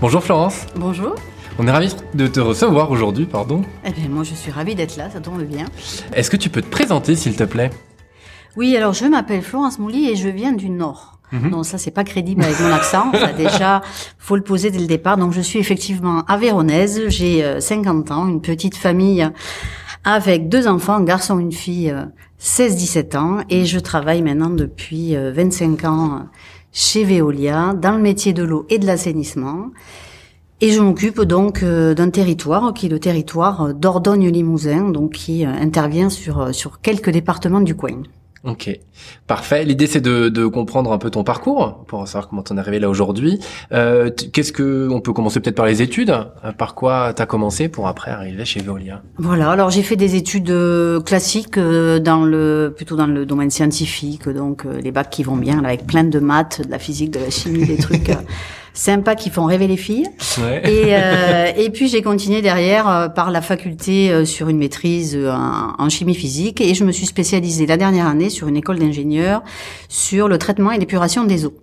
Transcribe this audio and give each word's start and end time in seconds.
Bonjour 0.00 0.22
Florence. 0.22 0.66
Bonjour. 0.76 1.16
On 1.58 1.66
est 1.66 1.72
ravis 1.72 1.96
de 2.14 2.28
te 2.28 2.38
recevoir 2.38 2.92
aujourd'hui, 2.92 3.26
pardon. 3.26 3.62
Eh 3.84 3.90
bien, 3.90 4.08
moi, 4.08 4.22
je 4.22 4.32
suis 4.32 4.52
ravie 4.52 4.76
d'être 4.76 4.96
là, 4.96 5.10
ça 5.10 5.20
tombe 5.20 5.42
bien. 5.42 5.64
Est-ce 6.12 6.30
que 6.30 6.36
tu 6.36 6.50
peux 6.50 6.62
te 6.62 6.70
présenter, 6.70 7.16
s'il 7.16 7.34
te 7.34 7.42
plaît? 7.42 7.70
Oui, 8.56 8.76
alors 8.76 8.92
je 8.92 9.06
m'appelle 9.06 9.42
Florence 9.42 9.80
Mouly 9.80 10.08
et 10.08 10.14
je 10.14 10.28
viens 10.28 10.52
du 10.52 10.70
Nord. 10.70 11.18
Mhm. 11.32 11.50
Non, 11.50 11.62
ça 11.64 11.78
c'est 11.78 11.90
pas 11.90 12.04
crédible 12.04 12.44
avec 12.44 12.60
mon 12.60 12.72
accent. 12.72 13.10
Ça 13.12 13.32
déjà, 13.36 13.82
faut 14.18 14.36
le 14.36 14.42
poser 14.42 14.70
dès 14.70 14.78
le 14.78 14.86
départ. 14.86 15.16
Donc 15.16 15.32
je 15.32 15.40
suis 15.40 15.58
effectivement 15.58 16.22
avéronaise. 16.28 17.08
J'ai 17.08 17.44
euh, 17.44 17.58
50 17.58 18.12
ans, 18.12 18.28
une 18.28 18.40
petite 18.40 18.76
famille 18.76 19.28
avec 20.04 20.48
deux 20.48 20.66
enfants, 20.68 20.94
un 20.94 21.04
garçon, 21.04 21.38
une 21.38 21.52
fille, 21.52 21.90
euh, 21.90 22.04
16-17 22.40 23.16
ans, 23.16 23.38
et 23.50 23.66
je 23.66 23.78
travaille 23.78 24.22
maintenant 24.22 24.50
depuis 24.50 25.16
euh, 25.16 25.32
25 25.32 25.84
ans 25.84 26.14
euh, 26.14 26.18
chez 26.72 27.04
Veolia 27.04 27.74
dans 27.74 27.92
le 27.92 28.02
métier 28.02 28.32
de 28.32 28.42
l'eau 28.42 28.66
et 28.68 28.78
de 28.78 28.86
l'assainissement. 28.86 29.70
Et 30.60 30.70
je 30.70 30.80
m'occupe 30.80 31.20
donc 31.22 31.62
euh, 31.62 31.94
d'un 31.94 32.10
territoire 32.10 32.74
qui 32.74 32.86
est 32.86 32.88
le 32.88 32.98
territoire 32.98 33.74
d'Ordogne-Limousin, 33.74 34.90
donc 34.90 35.12
qui 35.12 35.46
euh, 35.46 35.50
intervient 35.50 36.10
sur 36.10 36.40
euh, 36.40 36.52
sur 36.52 36.80
quelques 36.80 37.10
départements 37.10 37.60
du 37.60 37.76
coin. 37.76 38.02
Ok, 38.44 38.70
parfait. 39.26 39.64
L'idée 39.64 39.86
c'est 39.86 40.00
de, 40.00 40.28
de 40.28 40.46
comprendre 40.46 40.92
un 40.92 40.98
peu 40.98 41.10
ton 41.10 41.24
parcours 41.24 41.84
pour 41.88 42.06
savoir 42.06 42.28
comment 42.28 42.42
t'en 42.42 42.56
es 42.56 42.60
arrivé 42.60 42.78
là 42.78 42.88
aujourd'hui. 42.88 43.40
Euh, 43.72 44.10
Qu'est-ce 44.32 44.52
que 44.52 44.88
on 44.90 45.00
peut 45.00 45.12
commencer 45.12 45.40
peut-être 45.40 45.56
par 45.56 45.66
les 45.66 45.82
études. 45.82 46.10
Euh, 46.10 46.52
Par 46.52 46.74
quoi 46.74 47.12
t'as 47.14 47.26
commencé 47.26 47.68
pour 47.68 47.88
après 47.88 48.10
arriver 48.12 48.44
chez 48.44 48.60
Veolia? 48.60 49.02
Voilà. 49.18 49.50
Alors 49.50 49.70
j'ai 49.70 49.82
fait 49.82 49.96
des 49.96 50.14
études 50.14 50.50
euh, 50.50 51.00
classiques 51.00 51.58
euh, 51.58 51.98
dans 51.98 52.24
le 52.24 52.72
plutôt 52.76 52.94
dans 52.96 53.06
le 53.08 53.26
domaine 53.26 53.50
scientifique, 53.50 54.28
donc 54.28 54.64
les 54.64 54.92
bacs 54.92 55.10
qui 55.10 55.24
vont 55.24 55.36
bien, 55.36 55.60
là, 55.60 55.68
avec 55.68 55.86
plein 55.86 56.04
de 56.04 56.18
maths, 56.20 56.62
de 56.64 56.70
la 56.70 56.78
physique, 56.78 57.10
de 57.10 57.18
la 57.20 57.30
chimie, 57.30 57.66
des 57.66 57.76
trucs 57.76 58.10
sympas 58.78 59.16
qui 59.16 59.28
font 59.28 59.44
rêver 59.44 59.66
les 59.66 59.76
filles. 59.76 60.08
Ouais. 60.38 60.62
Et, 60.70 60.94
euh, 60.94 61.52
et 61.56 61.70
puis 61.70 61.88
j'ai 61.88 62.00
continué 62.00 62.42
derrière 62.42 62.88
euh, 62.88 63.08
par 63.08 63.30
la 63.30 63.42
faculté 63.42 64.10
euh, 64.10 64.24
sur 64.24 64.48
une 64.48 64.58
maîtrise 64.58 65.16
en, 65.16 65.74
en 65.76 65.88
chimie 65.88 66.14
physique 66.14 66.60
et 66.60 66.74
je 66.74 66.84
me 66.84 66.92
suis 66.92 67.06
spécialisée 67.06 67.66
la 67.66 67.76
dernière 67.76 68.06
année 68.06 68.30
sur 68.30 68.46
une 68.46 68.56
école 68.56 68.78
d'ingénieurs 68.78 69.42
sur 69.88 70.28
le 70.28 70.38
traitement 70.38 70.70
et 70.70 70.78
l'épuration 70.78 71.24
des 71.24 71.44
eaux. 71.44 71.54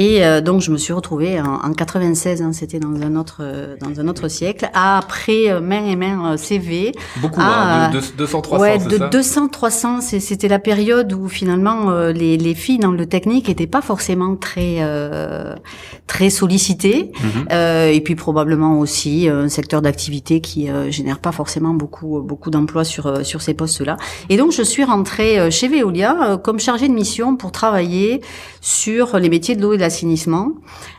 Et 0.00 0.24
euh, 0.24 0.40
donc 0.40 0.60
je 0.60 0.70
me 0.70 0.76
suis 0.76 0.92
retrouvée 0.92 1.40
en, 1.40 1.54
en 1.68 1.72
96, 1.72 2.40
hein, 2.40 2.52
c'était 2.52 2.78
dans 2.78 2.94
un 3.02 3.16
autre 3.16 3.38
euh, 3.40 3.74
dans 3.80 3.98
un 4.00 4.06
autre 4.06 4.28
siècle, 4.28 4.70
après 4.72 5.50
euh, 5.50 5.60
main 5.60 5.84
et 5.86 5.96
main 5.96 6.36
CV. 6.36 6.92
Beaucoup, 7.20 7.40
Ah, 7.42 7.86
hein, 7.86 7.90
de, 7.90 7.98
de- 7.98 8.04
200, 8.16 8.40
300, 8.42 8.62
ouais, 8.62 8.78
de 8.78 8.96
ça 8.96 9.08
200, 9.08 9.48
300, 9.48 10.00
c'est- 10.00 10.20
c'était 10.20 10.46
la 10.46 10.60
période 10.60 11.12
où 11.12 11.28
finalement 11.28 11.90
euh, 11.90 12.12
les, 12.12 12.36
les 12.36 12.54
filles 12.54 12.78
dans 12.78 12.92
le 12.92 13.06
technique 13.06 13.48
étaient 13.48 13.66
pas 13.66 13.80
forcément 13.82 14.36
très 14.36 14.76
euh, 14.78 15.56
très 16.06 16.30
sollicitées, 16.30 17.10
Mhm. 17.20 17.48
Et 17.92 18.00
puis 18.04 18.14
probablement 18.14 18.78
aussi 18.78 19.28
un 19.28 19.48
secteur 19.48 19.82
d'activité 19.82 20.40
qui 20.40 20.68
génère 20.90 21.18
pas 21.18 21.32
forcément 21.32 21.74
beaucoup 21.74 22.20
beaucoup 22.22 22.50
d'emplois 22.50 22.84
sur 22.84 23.26
sur 23.26 23.42
ces 23.42 23.54
postes-là. 23.54 23.96
Et 24.28 24.36
donc 24.36 24.52
je 24.52 24.62
suis 24.62 24.84
rentrée 24.84 25.50
chez 25.50 25.66
Veolia 25.68 26.38
comme 26.44 26.60
chargée 26.60 26.88
de 26.88 26.94
mission 26.94 27.36
pour 27.36 27.50
travailler 27.52 28.20
sur 28.60 29.18
les 29.18 29.28
métiers 29.28 29.56
de 29.56 29.62
l'eau 29.62 29.72
et 29.72 29.76
de 29.76 29.82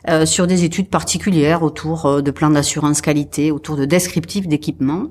euh, 0.07 0.25
sur 0.25 0.47
des 0.47 0.63
études 0.63 0.89
particulières 0.89 1.63
autour 1.63 2.05
euh, 2.05 2.21
de 2.21 2.31
plans 2.31 2.49
d'assurance 2.49 3.01
qualité, 3.01 3.51
autour 3.51 3.77
de 3.77 3.85
descriptifs 3.85 4.47
d'équipements. 4.47 5.07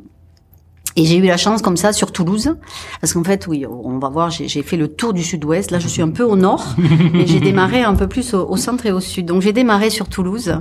Et 0.96 1.04
j'ai 1.04 1.16
eu 1.16 1.26
la 1.26 1.36
chance 1.36 1.62
comme 1.62 1.76
ça 1.76 1.92
sur 1.92 2.10
Toulouse, 2.10 2.56
parce 3.00 3.12
qu'en 3.12 3.22
fait, 3.22 3.46
oui, 3.46 3.64
on 3.66 3.98
va 4.00 4.08
voir, 4.08 4.30
j'ai 4.30 4.62
fait 4.62 4.76
le 4.76 4.88
tour 4.88 5.12
du 5.12 5.22
sud-ouest. 5.22 5.70
Là, 5.70 5.78
je 5.78 5.86
suis 5.86 6.02
un 6.02 6.08
peu 6.08 6.24
au 6.24 6.34
nord, 6.34 6.74
mais 7.12 7.24
j'ai 7.24 7.38
démarré 7.38 7.82
un 7.82 7.94
peu 7.94 8.08
plus 8.08 8.34
au, 8.34 8.56
centre 8.56 8.84
et 8.86 8.90
au 8.90 8.98
sud. 8.98 9.26
Donc, 9.26 9.40
j'ai 9.40 9.52
démarré 9.52 9.90
sur 9.90 10.08
Toulouse, 10.08 10.60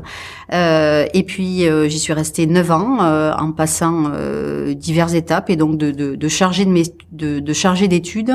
et 0.51 1.23
puis 1.23 1.67
euh, 1.67 1.87
j'y 1.89 1.99
suis 1.99 2.13
restée 2.13 2.45
neuf 2.47 2.71
ans 2.71 2.99
euh, 3.01 3.31
en 3.37 3.51
passant 3.51 4.11
euh, 4.13 4.73
diverses 4.73 5.13
étapes, 5.13 5.49
et 5.49 5.55
donc 5.55 5.77
de, 5.77 5.91
de, 5.91 6.15
de 6.15 6.27
chargé 6.27 6.65
de, 6.65 6.69
mes- 6.71 6.83
de, 7.11 7.39
de 7.39 7.53
chargé 7.53 7.87
d'études, 7.87 8.33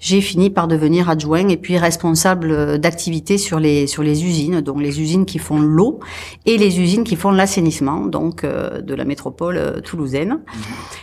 j'ai 0.00 0.20
fini 0.20 0.50
par 0.50 0.68
devenir 0.68 1.08
adjoint 1.08 1.48
et 1.48 1.56
puis 1.56 1.78
responsable 1.78 2.78
d'activité 2.78 3.38
sur 3.38 3.60
les 3.60 3.86
sur 3.86 4.02
les 4.02 4.24
usines, 4.24 4.60
donc 4.60 4.80
les 4.82 5.00
usines 5.00 5.26
qui 5.26 5.38
font 5.38 5.58
l'eau 5.60 6.00
et 6.46 6.58
les 6.58 6.80
usines 6.80 7.04
qui 7.04 7.16
font 7.16 7.30
l'assainissement, 7.30 8.06
donc 8.06 8.44
euh, 8.44 8.80
de 8.80 8.94
la 8.94 9.04
métropole 9.04 9.56
euh, 9.56 9.80
toulousaine. 9.80 10.40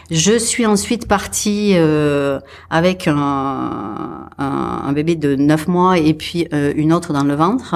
Je 0.10 0.38
suis 0.38 0.66
ensuite 0.66 1.08
partie 1.08 1.72
euh, 1.76 2.40
avec 2.70 3.08
un, 3.08 3.16
un, 4.38 4.82
un 4.88 4.92
bébé 4.94 5.16
de 5.16 5.36
9 5.36 5.68
mois 5.68 5.98
et 5.98 6.14
puis 6.14 6.48
euh, 6.54 6.74
une 6.76 6.92
autre 6.94 7.14
dans 7.14 7.24
le 7.24 7.36
ventre, 7.36 7.76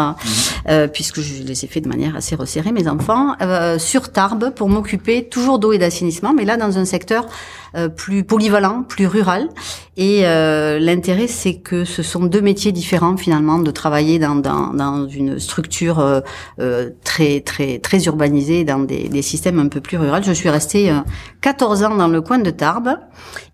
euh, 0.69 0.87
puisque 0.87 1.21
je 1.21 1.43
les 1.43 1.63
ai 1.63 1.67
fait 1.67 1.81
de 1.81 1.87
manière 1.87 2.15
assez 2.15 2.35
resserrée, 2.35 2.64
mes 2.71 2.87
enfants, 2.87 3.35
euh, 3.41 3.77
sur 3.79 4.11
Tarbes 4.11 4.51
pour 4.55 4.69
m'occuper 4.69 5.27
toujours 5.27 5.59
d'eau 5.59 5.73
et 5.73 5.77
d'assainissement, 5.77 6.33
mais 6.33 6.45
là 6.45 6.57
dans 6.57 6.77
un 6.77 6.85
secteur 6.85 7.27
euh, 7.75 7.89
plus 7.89 8.23
polyvalent, 8.23 8.83
plus 8.83 9.05
rural. 9.05 9.49
Et 9.97 10.21
euh, 10.23 10.79
l'intérêt, 10.79 11.27
c'est 11.27 11.55
que 11.55 11.83
ce 11.85 12.03
sont 12.03 12.25
deux 12.25 12.41
métiers 12.41 12.71
différents 12.71 13.17
finalement, 13.17 13.59
de 13.59 13.71
travailler 13.71 14.19
dans, 14.19 14.35
dans, 14.35 14.73
dans 14.73 15.07
une 15.07 15.39
structure 15.39 15.99
euh, 15.99 16.19
euh, 16.59 16.89
très 17.03 17.41
très 17.41 17.79
très 17.79 18.03
urbanisée, 18.05 18.63
dans 18.63 18.79
des, 18.79 19.09
des 19.09 19.21
systèmes 19.21 19.59
un 19.59 19.67
peu 19.67 19.81
plus 19.81 19.97
ruraux. 19.97 20.21
Je 20.21 20.31
suis 20.31 20.49
restée 20.49 20.89
euh, 20.89 20.99
14 21.41 21.83
ans 21.83 21.95
dans 21.95 22.07
le 22.07 22.21
coin 22.21 22.39
de 22.39 22.49
Tarbes, 22.49 22.97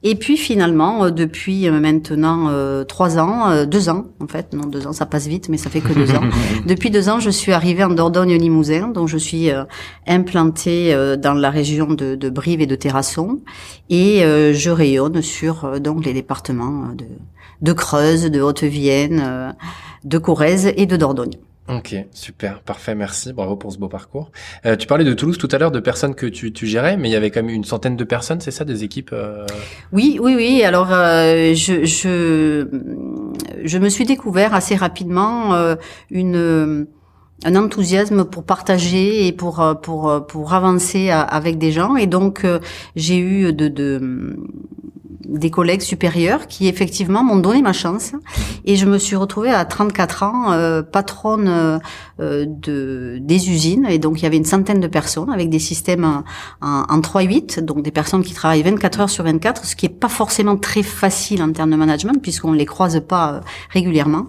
et 0.04 0.16
puis 0.16 0.38
finalement, 0.38 1.10
depuis 1.10 1.70
maintenant 1.70 2.50
trois 2.86 3.18
ans, 3.20 3.66
deux 3.66 3.90
ans 3.90 4.06
en 4.20 4.28
fait, 4.28 4.54
non 4.54 4.66
deux 4.66 4.88
ans, 4.88 4.94
ça 4.94 5.06
passe 5.06 5.28
vite, 5.28 5.50
mais 5.50 5.58
ça 5.58 5.70
fait 5.70 5.82
que 5.82 5.94
deux 5.94 6.12
ans. 6.12 6.24
Depuis 6.66 6.90
deux 6.90 7.10
ans, 7.10 7.20
je 7.20 7.30
suis 7.30 7.52
arrivée 7.52 7.84
en 7.84 7.90
Dordogne-Limousin, 7.90 8.90
donc 9.02 9.10
je 9.10 9.18
suis 9.18 9.50
euh, 9.50 9.64
implantée 10.06 10.94
euh, 10.94 11.18
dans 11.18 11.34
la 11.34 11.50
région 11.50 11.88
de, 11.88 12.14
de 12.14 12.30
Brive 12.30 12.62
et 12.62 12.68
de 12.68 12.76
Terrasson, 12.76 13.40
et 13.90 14.24
euh, 14.24 14.54
je 14.54 14.70
rayonne 14.70 15.24
sur 15.24 15.80
donc 15.80 16.06
les 16.06 16.14
départements 16.14 16.90
de, 16.90 17.06
de 17.64 17.74
Creuse, 17.74 18.26
de 18.30 18.42
Haute-Vienne, 18.42 19.56
de 20.04 20.18
Corrèze 20.20 20.72
et 20.78 20.86
de 20.86 20.98
Dordogne. 20.98 21.34
Ok, 21.68 21.96
super, 22.12 22.60
parfait, 22.62 22.94
merci, 22.94 23.34
bravo 23.34 23.56
pour 23.56 23.72
ce 23.72 23.80
beau 23.80 23.88
parcours. 23.88 24.32
Euh, 24.66 24.76
tu 24.76 24.86
parlais 24.86 25.06
de 25.06 25.14
Toulouse 25.14 25.38
tout 25.40 25.48
à 25.52 25.58
l'heure, 25.58 25.72
de 25.72 25.80
personnes 25.80 26.14
que 26.14 26.28
tu, 26.28 26.52
tu 26.54 26.68
gérais, 26.68 26.98
mais 26.98 27.10
il 27.10 27.12
y 27.12 27.16
avait 27.16 27.32
quand 27.32 27.42
même 27.42 27.56
une 27.56 27.64
centaine 27.64 27.96
de 27.96 28.04
personnes, 28.04 28.42
c'est 28.42 28.52
ça, 28.52 28.66
des 28.66 28.84
équipes 28.84 29.12
euh, 29.14 29.48
Oui, 29.94 30.20
oui, 30.22 30.36
oui. 30.36 30.64
Alors, 30.64 30.90
euh, 30.92 31.54
je, 31.56 31.86
je, 31.86 32.68
je 33.64 33.78
me 33.80 33.90
suis 33.90 34.06
découvert 34.06 34.54
assez 34.54 34.76
rapidement 34.76 35.56
une 36.12 36.88
un 37.44 37.56
enthousiasme 37.56 38.26
pour 38.26 38.44
partager 38.44 39.26
et 39.28 39.32
pour 39.32 39.60
euh, 39.62 39.74
pour 39.74 40.26
pour 40.28 40.54
avancer 40.54 41.10
à- 41.10 41.22
avec 41.22 41.58
des 41.58 41.72
gens. 41.72 41.96
Et 41.96 42.08
donc, 42.08 42.46
euh, 42.46 42.60
j'ai 42.96 43.18
eu 43.18 43.52
de, 43.54 43.68
de 43.68 44.38
des 45.32 45.50
collègues 45.50 45.82
supérieurs 45.82 46.48
qui 46.48 46.68
effectivement 46.68 47.24
m'ont 47.24 47.38
donné 47.38 47.62
ma 47.62 47.74
chance. 47.74 48.12
Et 48.66 48.76
je 48.76 48.86
me 48.86 48.98
suis 48.98 49.16
retrouvée 49.16 49.52
à 49.52 49.66
34 49.66 50.24
ans 50.24 50.52
euh, 50.52 50.82
patronne 50.82 51.80
euh, 52.20 52.46
de 52.46 53.18
des 53.20 53.50
usines. 53.50 53.88
Et 53.90 53.98
donc 53.98 54.20
il 54.20 54.24
y 54.24 54.26
avait 54.26 54.38
une 54.38 54.46
centaine 54.46 54.80
de 54.80 54.88
personnes 54.88 55.32
avec 55.32 55.50
des 55.50 55.60
systèmes 55.60 56.04
en, 56.04 56.24
en, 56.62 56.84
en 56.90 57.00
3-8 57.00 57.62
donc 57.62 57.82
des 57.84 57.92
personnes 57.92 58.24
qui 58.24 58.34
travaillent 58.34 58.64
24 58.64 59.02
heures 59.02 59.10
sur 59.10 59.24
24 59.24 59.66
ce 59.66 59.76
qui 59.76 59.86
est 59.86 59.90
pas 59.90 60.10
forcément 60.10 60.58
très 60.58 60.84
facile 60.84 61.42
en 61.42 61.52
termes 61.52 61.72
de 61.72 61.76
management 61.76 62.22
puisqu'on 62.22 62.54
les 62.54 62.66
croise 62.66 63.02
pas 63.08 63.34
euh, 63.34 63.40
régulièrement. 63.70 64.28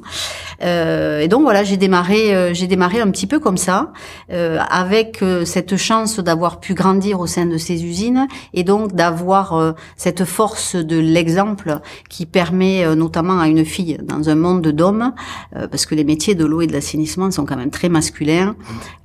Euh, 0.62 1.20
et 1.20 1.28
donc 1.28 1.42
voilà 1.42 1.64
j'ai 1.64 1.76
démarré 1.76 2.34
euh, 2.34 2.54
j'ai 2.54 2.66
démarré 2.66 3.00
un 3.00 3.10
petit 3.10 3.26
peu 3.26 3.40
comme 3.40 3.56
ça 3.56 3.92
euh, 4.30 4.58
avec 4.70 5.24
cette 5.44 5.76
chance 5.76 6.20
d'avoir 6.20 6.60
pu 6.60 6.74
grandir 6.74 7.20
au 7.20 7.26
sein 7.26 7.46
de 7.46 7.56
ces 7.56 7.84
usines 7.84 8.28
et 8.54 8.64
donc 8.64 8.94
d'avoir 8.94 9.74
cette 9.96 10.24
force 10.24 10.76
de 10.76 10.91
l'exemple 10.94 11.80
qui 12.08 12.26
permet 12.26 12.84
euh, 12.84 12.94
notamment 12.94 13.40
à 13.40 13.48
une 13.48 13.64
fille 13.64 13.98
dans 14.02 14.28
un 14.28 14.34
monde 14.34 14.68
d'hommes, 14.68 15.12
euh, 15.56 15.68
parce 15.68 15.86
que 15.86 15.94
les 15.94 16.04
métiers 16.04 16.34
de 16.34 16.44
l'eau 16.44 16.60
et 16.60 16.66
de 16.66 16.72
l'assainissement 16.72 17.30
sont 17.30 17.44
quand 17.44 17.56
même 17.56 17.70
très 17.70 17.88
masculins, 17.88 18.56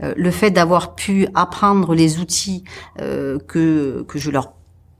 euh, 0.03 0.13
le 0.15 0.31
fait 0.31 0.51
d'avoir 0.51 0.95
pu 0.95 1.27
apprendre 1.33 1.95
les 1.95 2.19
outils 2.19 2.63
que 3.47 4.03
que 4.07 4.19
je 4.19 4.31
leur 4.31 4.56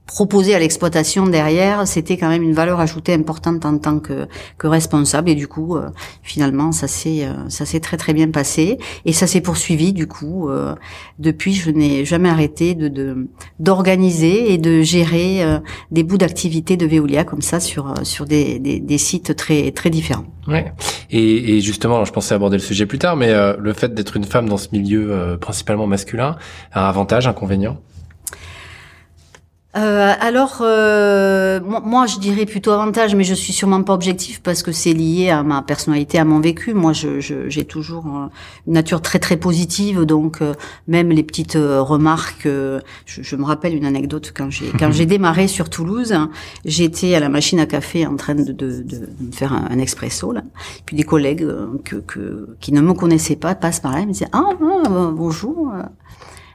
proposé 0.08 0.54
à 0.54 0.58
l'exploitation 0.58 1.26
derrière, 1.26 1.86
c'était 1.86 2.16
quand 2.16 2.30
même 2.30 2.42
une 2.42 2.54
valeur 2.54 2.80
ajoutée 2.80 3.12
importante 3.12 3.64
en 3.66 3.76
tant 3.76 4.00
que, 4.00 4.26
que 4.56 4.66
responsable. 4.66 5.28
Et 5.28 5.34
du 5.34 5.46
coup, 5.46 5.76
euh, 5.76 5.90
finalement, 6.22 6.72
ça 6.72 6.88
s'est 6.88 7.26
euh, 7.26 7.48
ça 7.48 7.66
s'est 7.66 7.78
très 7.78 7.98
très 7.98 8.14
bien 8.14 8.30
passé 8.30 8.78
et 9.04 9.12
ça 9.12 9.26
s'est 9.26 9.42
poursuivi. 9.42 9.92
Du 9.92 10.06
coup, 10.08 10.48
euh, 10.48 10.74
depuis, 11.18 11.52
je 11.52 11.70
n'ai 11.70 12.06
jamais 12.06 12.30
arrêté 12.30 12.74
de 12.74 13.28
d'organiser 13.60 14.54
et 14.54 14.58
de 14.58 14.80
gérer 14.80 15.42
des 15.90 16.02
bouts 16.02 16.18
d'activité 16.18 16.78
de 16.78 16.86
Veolia 16.86 17.24
comme 17.24 17.42
ça 17.42 17.60
sur 17.60 17.92
sur 18.02 18.24
des, 18.24 18.58
des, 18.58 18.98
sites 18.98 19.36
très 19.36 19.72
très 19.72 19.90
différents. 19.90 20.24
Ouais. 20.46 20.72
Et, 21.10 21.56
et 21.56 21.60
justement, 21.60 22.04
je 22.06 22.12
pensais 22.12 22.34
aborder 22.34 22.56
le 22.56 22.62
sujet 22.62 22.86
plus 22.86 22.98
tard, 22.98 23.16
mais 23.16 23.30
le 23.58 23.72
fait 23.74 23.92
d'être 23.92 24.16
une 24.16 24.24
femme 24.24 24.48
dans 24.48 24.56
ce 24.56 24.68
milieu 24.72 25.36
principalement 25.38 25.86
masculin 25.86 26.36
un 26.72 26.88
avantage, 26.88 27.26
inconvénient? 27.26 27.78
Euh, 29.76 30.14
alors, 30.18 30.60
euh, 30.62 31.60
moi, 31.60 32.06
je 32.06 32.18
dirais 32.18 32.46
plutôt 32.46 32.70
avantage, 32.70 33.14
mais 33.14 33.22
je 33.22 33.34
suis 33.34 33.52
sûrement 33.52 33.82
pas 33.82 33.92
objectif 33.92 34.40
parce 34.42 34.62
que 34.62 34.72
c'est 34.72 34.94
lié 34.94 35.28
à 35.28 35.42
ma 35.42 35.60
personnalité, 35.60 36.18
à 36.18 36.24
mon 36.24 36.40
vécu. 36.40 36.72
Moi, 36.72 36.94
j'ai 36.94 37.20
je, 37.20 37.60
toujours 37.60 38.06
euh, 38.06 38.26
une 38.66 38.72
nature 38.72 39.02
très 39.02 39.18
très 39.18 39.36
positive, 39.36 40.04
donc 40.04 40.40
euh, 40.40 40.54
même 40.86 41.10
les 41.10 41.22
petites 41.22 41.56
remarques. 41.56 42.44
Je, 42.46 42.80
je, 43.04 43.36
me 43.36 43.44
rappelle 43.44 43.74
une 43.74 43.84
anecdote 43.84 44.32
quand 44.34 44.48
j'ai 44.48 44.70
quand 44.70 44.90
j'ai 44.90 45.06
démarré 45.14 45.48
sur 45.48 45.68
Toulouse, 45.68 46.14
j'étais 46.64 47.14
à 47.14 47.20
la 47.20 47.28
machine 47.28 47.60
à 47.60 47.66
café 47.66 48.06
en 48.06 48.16
train 48.16 48.34
de, 48.34 48.52
de, 48.52 48.82
de 48.82 49.08
me 49.20 49.32
faire 49.32 49.52
un, 49.52 49.68
un, 49.70 49.78
expresso 49.78 50.32
là, 50.32 50.42
puis 50.86 50.96
des 50.96 51.02
collègues 51.02 51.46
que, 51.84 51.96
que, 51.96 52.56
qui 52.60 52.72
ne 52.72 52.80
me 52.80 52.94
connaissaient 52.94 53.36
pas 53.36 53.54
passent 53.54 53.80
par 53.80 53.92
là, 53.92 54.00
et 54.00 54.06
me 54.06 54.12
disaient 54.12 54.28
ah, 54.32 54.44
ah 54.58 55.10
bonjour 55.12 55.70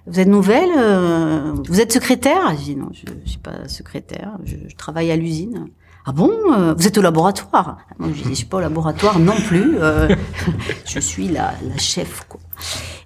vous 0.06 0.20
êtes 0.20 0.28
nouvelle 0.28 0.70
euh, 0.78 1.54
Vous 1.68 1.80
êtes 1.80 1.92
secrétaire 1.92 2.56
Je 2.58 2.64
dis 2.64 2.76
non, 2.76 2.90
je, 2.94 3.06
je 3.26 3.30
suis 3.30 3.40
pas 3.40 3.68
secrétaire, 3.68 4.38
je, 4.44 4.56
je 4.68 4.76
travaille 4.76 5.12
à 5.12 5.16
l'usine. 5.16 5.68
Ah 6.06 6.12
bon 6.12 6.32
euh, 6.54 6.74
Vous 6.74 6.86
êtes 6.88 6.98
au 6.98 7.02
laboratoire? 7.02 7.78
Moi, 7.98 8.10
je 8.14 8.24
dis, 8.24 8.30
je 8.30 8.34
suis 8.34 8.46
pas 8.46 8.58
au 8.58 8.62
laboratoire 8.62 9.20
non 9.20 9.36
plus. 9.48 9.78
Euh, 9.80 10.14
je 10.86 11.00
suis 11.00 11.30
la, 11.30 11.54
la 11.64 11.78
chef. 11.78 12.26
Quoi. 12.28 12.42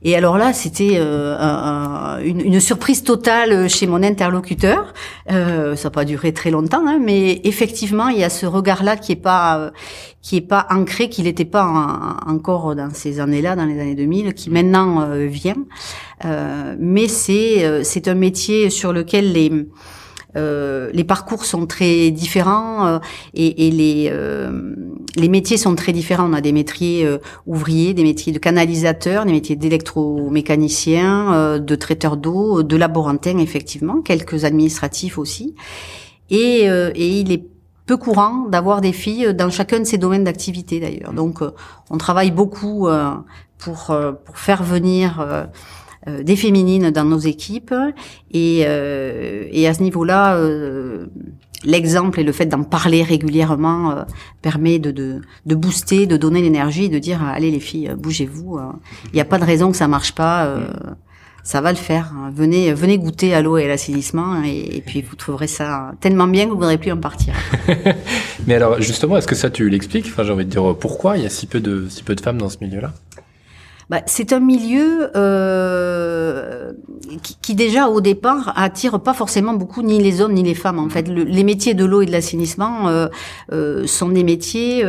Et 0.04 0.16
alors 0.16 0.38
là, 0.38 0.54
c'était 0.54 0.94
euh, 0.96 2.20
une, 2.24 2.40
une, 2.42 2.60
surprise 2.60 3.04
totale 3.04 3.70
chez 3.70 3.88
mon 3.88 4.04
interlocuteur. 4.04 4.94
Euh, 5.32 5.76
ça 5.76 5.86
n'a 5.86 5.92
pas 5.92 6.06
duré 6.06 6.34
très 6.34 6.52
longtemps, 6.52 6.86
hein, 6.88 7.00
mais 7.02 7.42
effectivement, 7.44 8.08
il 8.10 8.20
y 8.20 8.24
a 8.24 8.30
ce 8.30 8.46
regard-là 8.46 8.96
qui 8.96 9.14
est 9.14 9.16
pas 9.16 9.72
qui 10.22 10.38
est 10.38 10.42
pas 10.42 10.68
ancré, 10.70 11.10
qu'il 11.10 11.24
n'était 11.24 11.46
pas 11.46 12.20
encore 12.26 12.76
dans 12.76 12.90
ces 12.94 13.20
années-là, 13.20 13.56
dans 13.56 13.66
les 13.66 13.80
années 13.80 13.96
2000, 13.96 14.34
qui 14.34 14.50
maintenant 14.50 15.02
euh, 15.02 15.26
vient. 15.26 15.56
Euh, 16.26 16.76
mais 16.80 17.08
c'est 17.08 17.84
c'est 17.84 18.08
un 18.08 18.16
métier 18.16 18.70
sur 18.70 18.94
lequel 18.94 19.32
les 19.32 19.52
euh, 20.36 20.90
les 20.94 21.04
parcours 21.04 21.46
sont 21.46 21.66
très 21.66 22.12
différents 22.12 22.86
euh, 22.86 23.00
et, 23.34 23.68
et 23.68 23.72
les, 23.72 24.10
euh, 24.12 24.76
les 25.16 25.30
métiers 25.30 25.58
sont 25.58 25.76
très 25.76 25.94
différents. 25.94 26.30
On 26.30 26.34
a 26.34 26.42
des 26.42 26.52
métiers 26.52 27.08
ouvriers, 27.46 27.94
des 27.94 28.04
métiers 28.04 28.34
de 28.34 28.40
canalisateurs, 28.40 29.26
des 29.26 29.32
métiers 29.32 29.56
d'électromécaniciens, 29.56 31.60
de 31.60 31.76
traiteurs 31.76 32.18
d'eau, 32.18 32.64
de 32.64 32.76
laborantins 32.76 33.38
effectivement, 33.38 34.02
quelques 34.02 34.44
administratifs 34.44 35.18
aussi. 35.18 35.56
Et, 36.30 36.66
et 36.66 37.20
il 37.20 37.32
est 37.32 37.44
peu 37.86 37.98
courant 37.98 38.48
d'avoir 38.50 38.82
des 38.82 38.92
filles 38.92 39.34
dans 39.34 39.50
chacun 39.50 39.80
de 39.80 39.86
ces 39.86 39.98
domaines 39.98 40.26
d'activité 40.26 40.80
d'ailleurs. 40.80 41.14
Donc 41.14 41.42
on 41.90 41.98
travaille 41.98 42.32
beaucoup 42.32 42.88
pour, 43.58 43.96
pour 44.26 44.38
faire 44.38 44.64
venir 44.64 45.20
euh, 45.20 45.46
des 46.08 46.36
féminines 46.36 46.92
dans 46.92 47.04
nos 47.04 47.20
équipes 47.20 47.74
et, 48.32 48.64
euh, 48.66 49.46
et 49.52 49.68
à 49.68 49.74
ce 49.74 49.84
niveau-là, 49.84 50.36
euh, 50.36 51.08
l'exemple 51.64 52.20
et 52.20 52.24
le 52.24 52.32
fait 52.32 52.46
d'en 52.46 52.64
parler 52.64 53.04
régulièrement 53.04 54.06
permet 54.42 54.80
de, 54.80 54.92
de, 54.92 55.22
de, 55.46 55.56
booster, 55.56 56.06
de 56.06 56.18
donner 56.18 56.42
l'énergie, 56.42 56.90
de 56.90 57.00
dire 57.00 57.24
allez 57.24 57.52
les 57.52 57.60
filles, 57.60 57.94
bougez-vous. 57.98 58.60
Il 59.06 59.16
n'y 59.16 59.22
a 59.22 59.26
pas 59.26 59.40
de 59.40 59.44
raison 59.44 59.72
que 59.72 59.78
ça 59.78 59.88
marche 59.88 60.14
pas. 60.14 60.56
ça 61.44 61.62
va 61.62 61.72
le 61.72 61.78
faire. 61.78 62.14
Venez, 62.34 62.74
venez 62.74 62.98
goûter 62.98 63.34
à 63.34 63.42
l'eau 63.42 63.58
et 63.58 63.66
à 63.66 63.68
l'assainissement 63.68 64.44
et, 64.44 64.84
puis 64.86 65.02
vous 65.02 65.16
trouverez 65.16 65.48
ça 65.48 65.94
tellement 66.00 66.28
bien 66.28 66.46
que 66.46 66.52
vous 66.52 66.58
voudrez 66.58 66.78
plus 66.78 66.92
en 66.92 66.98
partir. 66.98 67.34
Mais 68.48 68.54
alors 68.54 68.80
justement, 68.80 69.18
est-ce 69.18 69.28
que 69.28 69.36
ça 69.36 69.50
tu 69.50 69.70
l'expliques? 69.70 70.06
Enfin, 70.08 70.24
j'ai 70.24 70.32
envie 70.32 70.46
de 70.46 70.52
dire 70.52 70.76
pourquoi 70.80 71.18
il 71.18 71.24
y 71.24 71.26
a 71.26 71.30
si 71.30 71.48
peu 71.48 71.60
de 71.60 71.88
si 71.90 72.04
peu 72.04 72.16
de 72.16 72.22
femmes 72.22 72.38
dans 72.38 72.50
ce 72.50 72.58
milieu-là? 72.62 72.94
Bah, 73.90 74.02
c'est 74.06 74.34
un 74.34 74.42
milieu 74.42 75.12
euh, 75.16 76.74
qui, 77.42 77.56
déjà 77.56 77.88
au 77.88 78.02
départ 78.02 78.52
attire 78.58 79.00
pas 79.00 79.14
forcément 79.14 79.54
beaucoup 79.54 79.82
ni 79.82 80.02
les 80.02 80.20
hommes 80.20 80.34
ni 80.34 80.44
les 80.44 80.56
femmes. 80.56 80.78
En 80.78 80.90
fait, 80.90 81.08
les 81.08 81.44
métiers 81.44 81.74
de 81.74 81.86
l'eau 81.86 82.02
et 82.02 82.06
de 82.06 82.12
l'assainissement 82.12 82.90
euh, 82.90 83.08
euh, 83.54 83.88
sont 83.88 84.10
des 84.10 84.24
métiers 84.24 84.84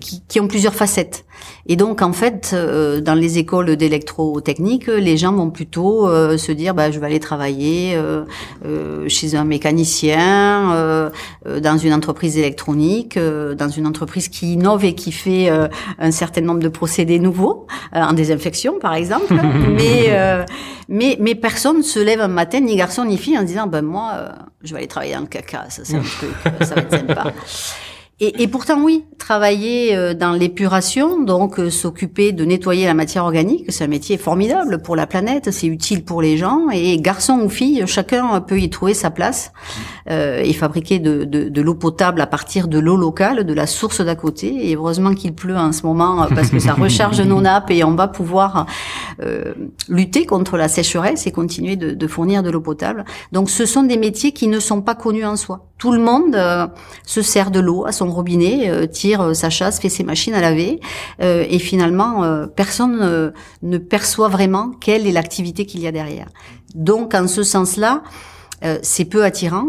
qui, 0.00 0.40
ont 0.40 0.46
plusieurs 0.46 0.74
facettes. 0.74 1.25
Et 1.66 1.76
donc, 1.76 2.02
en 2.02 2.12
fait, 2.12 2.52
euh, 2.52 3.00
dans 3.00 3.14
les 3.14 3.38
écoles 3.38 3.76
d'électrotechnique, 3.76 4.86
les 4.86 5.16
gens 5.16 5.32
vont 5.32 5.50
plutôt 5.50 6.08
euh, 6.08 6.38
se 6.38 6.52
dire, 6.52 6.74
bah, 6.74 6.90
je 6.90 6.98
vais 6.98 7.06
aller 7.06 7.20
travailler 7.20 7.98
chez 9.08 9.34
un 9.34 9.44
mécanicien, 9.44 11.10
dans 11.44 11.78
une 11.78 11.92
entreprise 11.92 12.38
électronique, 12.38 13.18
dans 13.18 13.68
une 13.68 13.86
entreprise 13.86 14.28
qui 14.28 14.54
innove 14.54 14.84
et 14.84 14.94
qui 14.94 15.12
fait 15.12 15.50
un 15.98 16.10
certain 16.10 16.40
nombre 16.40 16.60
de 16.60 16.68
procédés 16.68 17.18
nouveaux. 17.18 17.66
Euh, 17.94 18.00
en 18.00 18.12
désinfection 18.12 18.78
par 18.80 18.94
exemple, 18.94 19.32
mais, 19.70 20.06
euh, 20.08 20.44
mais 20.88 21.16
mais 21.20 21.34
personne 21.34 21.82
se 21.82 21.98
lève 21.98 22.20
un 22.20 22.28
matin, 22.28 22.60
ni 22.60 22.76
garçon 22.76 23.04
ni 23.04 23.16
fille, 23.16 23.38
en 23.38 23.42
disant 23.42 23.66
ben 23.66 23.82
moi 23.82 24.12
euh, 24.14 24.28
je 24.62 24.72
vais 24.72 24.78
aller 24.78 24.88
travailler 24.88 25.16
le 25.18 25.26
caca, 25.26 25.66
ça 25.68 25.82
c'est 25.84 25.96
un 25.96 26.00
truc, 26.00 26.30
ça 26.62 26.74
va 26.74 26.80
être 26.82 26.90
sympa. 26.90 27.32
Et, 28.18 28.42
et, 28.42 28.48
pourtant, 28.48 28.82
oui, 28.82 29.04
travailler 29.18 29.94
euh, 29.94 30.14
dans 30.14 30.32
l'épuration, 30.32 31.22
donc 31.22 31.60
euh, 31.60 31.68
s'occuper 31.68 32.32
de 32.32 32.46
nettoyer 32.46 32.86
la 32.86 32.94
matière 32.94 33.24
organique, 33.24 33.66
c'est 33.68 33.84
un 33.84 33.88
métier 33.88 34.16
formidable 34.16 34.80
pour 34.80 34.96
la 34.96 35.06
planète, 35.06 35.50
c'est 35.50 35.66
utile 35.66 36.02
pour 36.02 36.22
les 36.22 36.38
gens, 36.38 36.70
et 36.72 36.96
garçon 36.96 37.40
ou 37.44 37.50
fille, 37.50 37.84
chacun 37.86 38.40
peut 38.40 38.58
y 38.58 38.70
trouver 38.70 38.94
sa 38.94 39.10
place 39.10 39.52
euh, 40.08 40.40
et 40.42 40.54
fabriquer 40.54 40.98
de, 40.98 41.24
de, 41.24 41.50
de 41.50 41.60
l'eau 41.60 41.74
potable 41.74 42.22
à 42.22 42.26
partir 42.26 42.68
de 42.68 42.78
l'eau 42.78 42.96
locale, 42.96 43.44
de 43.44 43.52
la 43.52 43.66
source 43.66 44.00
d'à 44.00 44.14
côté. 44.14 44.70
Et 44.70 44.76
heureusement 44.76 45.12
qu'il 45.12 45.34
pleut 45.34 45.56
en 45.56 45.72
ce 45.72 45.82
moment 45.82 46.22
euh, 46.22 46.26
parce 46.34 46.48
que 46.48 46.58
ça 46.58 46.72
recharge 46.80 47.20
nos 47.20 47.42
nappes 47.42 47.70
et 47.70 47.84
on 47.84 47.96
va 47.96 48.08
pouvoir 48.08 48.64
lutter 49.88 50.26
contre 50.26 50.56
la 50.56 50.68
sécheresse 50.68 51.26
et 51.26 51.32
continuer 51.32 51.76
de, 51.76 51.92
de 51.92 52.06
fournir 52.06 52.42
de 52.42 52.50
l'eau 52.50 52.60
potable. 52.60 53.04
Donc, 53.32 53.50
ce 53.50 53.66
sont 53.66 53.82
des 53.82 53.96
métiers 53.96 54.32
qui 54.32 54.48
ne 54.48 54.60
sont 54.60 54.82
pas 54.82 54.94
connus 54.94 55.24
en 55.24 55.36
soi. 55.36 55.66
Tout 55.78 55.92
le 55.92 55.98
monde 55.98 56.36
se 57.04 57.22
sert 57.22 57.50
de 57.50 57.60
l'eau 57.60 57.86
à 57.86 57.92
son 57.92 58.10
robinet, 58.10 58.70
euh, 58.70 58.86
tire 58.86 59.20
euh, 59.20 59.34
sa 59.34 59.50
chasse, 59.50 59.80
fait 59.80 59.88
ses 59.88 60.04
machines 60.04 60.34
à 60.34 60.40
laver, 60.40 60.80
euh, 61.22 61.44
et 61.48 61.58
finalement, 61.58 62.46
personne 62.54 63.32
ne 63.62 63.78
perçoit 63.78 64.28
vraiment 64.28 64.70
quelle 64.80 65.06
est 65.06 65.12
l'activité 65.12 65.66
qu'il 65.66 65.80
y 65.80 65.86
a 65.86 65.92
derrière. 65.92 66.28
Donc, 66.74 67.14
en 67.14 67.26
ce 67.28 67.42
sens-là, 67.42 68.02
c'est 68.82 69.04
peu 69.04 69.24
attirant. 69.24 69.66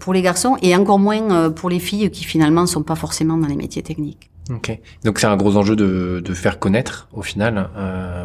pour 0.00 0.12
les 0.12 0.22
garçons 0.22 0.56
et 0.60 0.76
encore 0.76 0.98
moins 0.98 1.50
pour 1.50 1.70
les 1.70 1.78
filles 1.78 2.10
qui 2.10 2.24
finalement 2.24 2.62
ne 2.62 2.66
sont 2.66 2.82
pas 2.82 2.94
forcément 2.94 3.38
dans 3.38 3.48
les 3.48 3.56
métiers 3.56 3.82
techniques. 3.82 4.30
Ok, 4.50 4.78
donc 5.04 5.18
c'est 5.18 5.26
un 5.26 5.36
gros 5.36 5.56
enjeu 5.56 5.74
de, 5.74 6.22
de 6.24 6.34
faire 6.34 6.58
connaître 6.60 7.08
au 7.12 7.22
final 7.22 7.68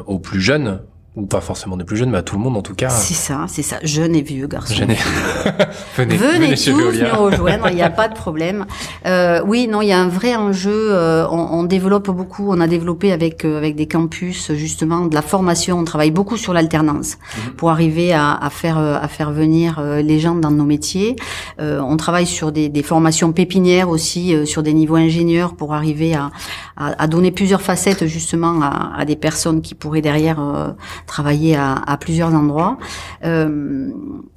aux 0.05 0.19
plus 0.19 0.39
jeunes 0.39 0.81
ou 1.17 1.25
pas 1.25 1.41
forcément 1.41 1.75
des 1.75 1.83
plus 1.83 1.97
jeunes, 1.97 2.09
mais 2.09 2.19
à 2.19 2.23
tout 2.23 2.37
le 2.37 2.41
monde 2.41 2.55
en 2.55 2.61
tout 2.61 2.73
cas. 2.73 2.89
C'est 2.89 3.13
ça, 3.13 3.45
c'est 3.49 3.63
ça, 3.63 3.79
jeunes 3.83 4.15
et 4.15 4.21
vieux 4.21 4.47
garçons. 4.47 4.73
Jeunes 4.73 4.95
venez, 5.97 6.15
venez, 6.15 6.55
tous 6.55 6.71
nous 6.71 7.23
rejoindre, 7.23 7.67
il 7.69 7.75
n'y 7.75 7.81
a 7.81 7.89
pas 7.89 8.07
de 8.07 8.13
problème. 8.13 8.65
Euh, 9.05 9.41
oui, 9.45 9.67
non, 9.67 9.81
il 9.81 9.89
y 9.89 9.91
a 9.91 9.99
un 9.99 10.07
vrai 10.07 10.35
enjeu. 10.37 10.71
Euh, 10.93 11.27
on, 11.29 11.59
on, 11.59 11.63
développe 11.63 12.09
beaucoup, 12.09 12.49
on 12.49 12.61
a 12.61 12.67
développé 12.67 13.11
avec 13.11 13.43
euh, 13.43 13.57
avec 13.57 13.75
des 13.75 13.87
campus 13.87 14.53
justement 14.53 15.05
de 15.05 15.13
la 15.13 15.21
formation. 15.21 15.79
On 15.79 15.83
travaille 15.83 16.11
beaucoup 16.11 16.37
sur 16.37 16.53
l'alternance 16.53 17.17
mhm. 17.17 17.53
pour 17.55 17.71
arriver 17.71 18.13
à, 18.13 18.33
à, 18.33 18.49
faire 18.49 18.77
euh, 18.77 18.97
à 19.01 19.09
faire 19.09 19.31
venir 19.31 19.79
euh, 19.79 20.01
les 20.01 20.17
gens 20.19 20.35
dans 20.35 20.51
nos 20.51 20.65
métiers. 20.65 21.17
on 21.59 21.97
travaille 21.97 22.25
sur 22.25 22.51
des, 22.51 22.69
des 22.69 22.83
formations 22.83 23.33
pépinières 23.33 23.89
aussi, 23.89 24.35
sur 24.45 24.63
des 24.63 24.73
niveaux 24.73 24.95
ingénieurs 24.95 25.55
pour 25.55 25.73
arriver 25.73 26.15
à, 26.15 26.31
à, 26.77 27.03
à 27.03 27.07
donner 27.07 27.31
plusieurs 27.31 27.61
facettes 27.61 28.05
justement 28.05 28.61
à, 28.61 28.93
à, 28.97 29.05
des 29.05 29.15
personnes 29.15 29.61
qui 29.61 29.75
pourraient 29.75 30.01
derrière 30.01 30.39
travailler 31.05 31.55
à, 31.55 31.74
à 31.75 31.98
plusieurs 31.98 32.34
endroits. 32.34 32.77
Euh, 33.24 33.89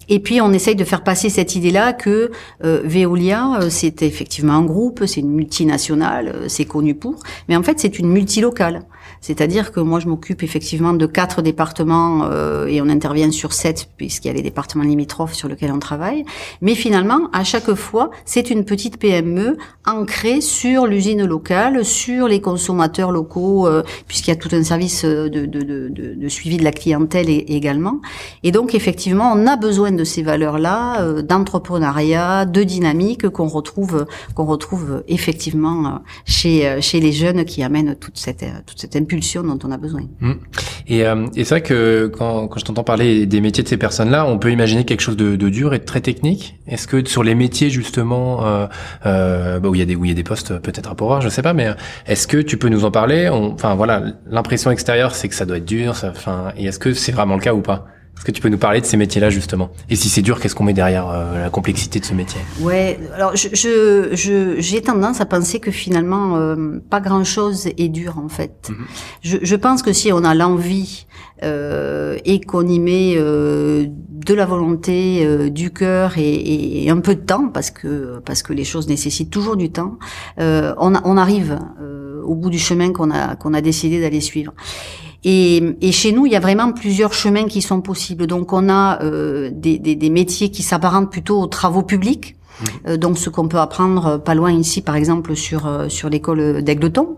et 0.09 0.19
puis 0.19 0.41
on 0.41 0.53
essaye 0.53 0.77
de 0.77 0.85
faire 0.85 1.03
passer 1.03 1.31
cette 1.31 1.57
idée-là 1.57 1.93
que 1.93 2.31
euh, 2.65 2.83
Veolia, 2.85 3.61
euh, 3.61 3.71
c'est 3.71 4.03
effectivement 4.03 4.55
un 4.55 4.65
groupe, 4.65 5.05
c'est 5.07 5.21
une 5.21 5.33
multinationale, 5.33 6.45
c'est 6.49 6.67
connu 6.67 6.95
pour, 6.95 7.21
mais 7.49 7.57
en 7.57 7.63
fait 7.63 7.79
c'est 7.81 7.99
une 7.99 8.09
multilocale. 8.09 8.83
C'est-à-dire 9.25 9.73
que 9.73 9.81
moi, 9.81 10.01
je 10.01 10.07
m'occupe 10.07 10.43
effectivement 10.43 10.93
de 10.93 11.07
quatre 11.07 11.41
départements 11.41 12.29
euh, 12.31 12.67
et 12.67 12.83
on 12.83 12.91
intervient 12.91 13.31
sur 13.31 13.55
sept 13.55 13.89
puisqu'il 13.97 14.29
y 14.29 14.31
a 14.31 14.35
les 14.35 14.43
départements 14.43 14.85
limitrophes 14.85 15.33
sur 15.33 15.49
lesquels 15.49 15.73
on 15.73 15.79
travaille. 15.79 16.27
Mais 16.61 16.75
finalement, 16.75 17.31
à 17.33 17.43
chaque 17.43 17.73
fois, 17.73 18.11
c'est 18.27 18.51
une 18.51 18.67
petite 18.67 18.99
PME 18.99 19.57
ancrée 19.87 20.43
sur 20.43 20.87
l'usine 20.87 21.25
locale, 21.25 21.87
sur 21.87 22.29
les 22.29 22.43
consommateurs 22.43 23.13
locaux, 23.13 23.67
euh, 23.67 23.83
puisqu'il 24.07 24.29
y 24.29 24.35
a 24.35 24.37
tout 24.37 24.51
un 24.53 24.63
service 24.63 25.07
de, 25.07 25.29
de, 25.29 25.47
de, 25.47 25.89
de, 25.89 26.29
suivi 26.29 26.59
de 26.59 26.65
la 26.65 26.73
clientèle 26.73 27.31
également. 27.31 28.03
Et 28.43 28.53
donc, 28.53 28.75
effectivement, 28.75 29.33
on 29.35 29.47
a 29.47 29.57
besoin 29.57 29.91
de 29.91 30.05
ces 30.05 30.23
valeurs-là, 30.23 31.01
euh, 31.01 31.23
d'entrepreneuriat, 31.23 32.45
de 32.45 32.63
dynamique 32.63 33.31
qu'on 33.31 33.49
retrouve 33.49 34.05
qu'on 34.35 34.45
retrouve 34.45 35.03
effectivement 35.09 36.03
chez 36.27 36.79
chez 36.83 37.01
les 37.01 37.13
jeunes 37.13 37.47
qui 37.47 37.63
amènent 37.63 37.95
toute 37.95 38.19
cette 38.19 38.45
toute 38.67 38.79
cette 38.79 38.97
impulsion 38.97 39.14
dont 39.43 39.59
on 39.65 39.71
a 39.71 39.77
besoin. 39.77 40.03
Mmh. 40.21 40.33
Et, 40.87 41.07
euh, 41.07 41.27
et 41.35 41.45
c'est 41.45 41.55
vrai 41.55 41.63
que 41.63 42.07
quand, 42.07 42.49
quand 42.49 42.59
je 42.59 42.65
t'entends 42.65 42.85
parler 42.85 43.27
des 43.27 43.41
métiers 43.41 43.65
de 43.65 43.69
ces 43.69 43.77
personnes-là, 43.77 44.27
on 44.27 44.39
peut 44.39 44.51
imaginer 44.51 44.85
quelque 44.85 45.01
chose 45.01 45.17
de, 45.17 45.37
de 45.37 45.49
dur 45.49 45.75
et 45.75 45.79
de 45.79 45.85
très 45.85 46.01
technique. 46.01 46.57
Est-ce 46.67 46.87
que 46.87 47.07
sur 47.07 47.23
les 47.23 47.35
métiers 47.35 47.71
justement 47.71 48.47
euh, 48.47 48.67
euh, 49.07 49.61
bah 49.61 49.69
où 49.69 49.75
il 49.75 49.79
y 49.79 49.83
a 49.83 49.87
des 49.87 49.97
où 49.97 50.05
il 50.05 50.09
y 50.09 50.13
a 50.13 50.15
des 50.15 50.25
postes 50.25 50.59
peut-être 50.59 50.91
à 50.91 50.95
pourvoir, 50.95 51.21
je 51.21 51.29
sais 51.29 51.43
pas, 51.43 51.53
mais 51.53 51.69
est-ce 52.07 52.27
que 52.27 52.39
tu 52.39 52.57
peux 52.57 52.69
nous 52.69 52.85
en 52.85 52.91
parler? 52.91 53.29
Enfin 53.29 53.75
voilà, 53.75 54.03
l'impression 54.27 54.71
extérieure 54.71 55.15
c'est 55.15 55.29
que 55.29 55.35
ça 55.35 55.47
doit 55.47 55.59
être 55.59 55.65
dur. 55.65 55.95
Enfin, 56.05 56.53
et 56.57 56.67
est-ce 56.67 56.79
que 56.79 56.93
c'est 56.93 57.13
vraiment 57.13 57.35
le 57.35 57.41
cas 57.41 57.55
ou 57.55 57.63
pas? 57.63 57.87
Est-ce 58.17 58.25
que 58.25 58.33
tu 58.33 58.41
peux 58.41 58.49
nous 58.49 58.59
parler 58.59 58.81
de 58.81 58.87
ces 58.87 58.97
métiers-là 58.97 59.31
justement? 59.31 59.71
Et 59.91 59.97
si 59.97 60.09
c'est 60.09 60.23
dur, 60.23 60.41
qu'est-ce 60.41 60.55
qu'on 60.55 60.65
met 60.65 60.73
derrière 60.73 61.09
euh, 61.09 61.43
la 61.43 61.51
complexité 61.51 62.01
de 62.01 62.05
ce 62.05 62.15
métier? 62.15 62.41
Ouais, 62.61 62.99
alors 63.15 63.37
je, 63.37 63.49
je, 63.53 64.55
j'ai 64.59 64.81
tendance 64.83 65.21
à 65.21 65.27
penser 65.27 65.61
que 65.61 65.71
finalement 65.71 66.37
euh, 66.37 66.79
pas 66.89 67.01
grand-chose 67.01 67.69
est 67.77 67.89
dur 67.89 68.19
en 68.19 68.29
fait. 68.29 68.71
Mhm. 68.71 68.87
je, 69.23 69.37
je, 69.43 69.57
pense 69.57 69.83
que 69.83 69.93
si 69.93 70.13
on 70.13 70.25
a 70.25 70.35
l'envie 70.35 71.07
euh, 71.43 72.17
et 72.25 72.41
qu'on 72.41 72.67
y 72.67 72.79
met 72.79 73.15
euh, 73.17 73.87
de 73.89 74.35
la 74.35 74.47
volonté, 74.47 75.27
euh, 75.27 75.51
du 75.51 75.73
cœur 75.73 76.17
et, 76.17 76.85
et, 76.85 76.91
un 76.91 77.01
peu 77.01 77.17
de 77.17 77.21
temps, 77.21 77.49
parce 77.49 77.71
que 77.71 78.21
parce 78.25 78.43
que 78.43 78.53
les 78.53 78.65
choses 78.65 78.89
nécessitent 78.89 79.31
toujours 79.31 79.57
du 79.57 79.71
temps, 79.71 79.99
on, 80.39 80.95
on 81.05 81.17
arrive 81.17 81.59
au 82.25 82.35
bout 82.37 82.51
du 82.51 82.59
chemin 82.59 82.93
qu'on 82.93 83.11
a 83.11 83.37
qu'on 83.37 83.53
a 83.53 83.61
décidé 83.61 84.01
d'aller 84.01 84.21
suivre. 84.21 84.55
Et, 85.25 85.77
et, 85.81 85.93
chez 85.93 86.13
nous, 86.13 86.27
il 86.27 86.33
y 86.33 86.37
a 86.37 86.41
vraiment 86.41 86.73
plusieurs 86.73 87.15
chemins 87.15 87.47
qui 87.47 87.63
sont 87.63 87.81
possibles. 87.81 88.27
Donc, 88.27 88.53
on 88.53 88.69
a 88.69 89.03
euh, 89.03 89.51
des, 89.53 89.79
des, 89.79 89.95
des, 89.95 90.11
métiers 90.11 90.51
qui 90.51 90.63
s'apparentent 90.63 91.11
plutôt 91.11 91.41
aux 91.41 91.47
travaux 91.47 91.83
publics. 91.83 92.37
Mmh. 92.61 92.65
Euh, 92.87 92.97
donc 92.97 93.19
ce 93.19 93.31
qu'on 93.31 93.49
peut 93.49 93.59
apprendre 93.59 94.07
euh, 94.07 94.19
pas 94.19 94.35
loin 94.35 94.53
ici 94.53 94.81
par 94.81 94.95
exemple 94.95 95.35
sur 95.35 95.67
euh, 95.67 95.89
sur 95.89 96.09
l'école 96.09 96.63
d'Aigleton. 96.63 97.17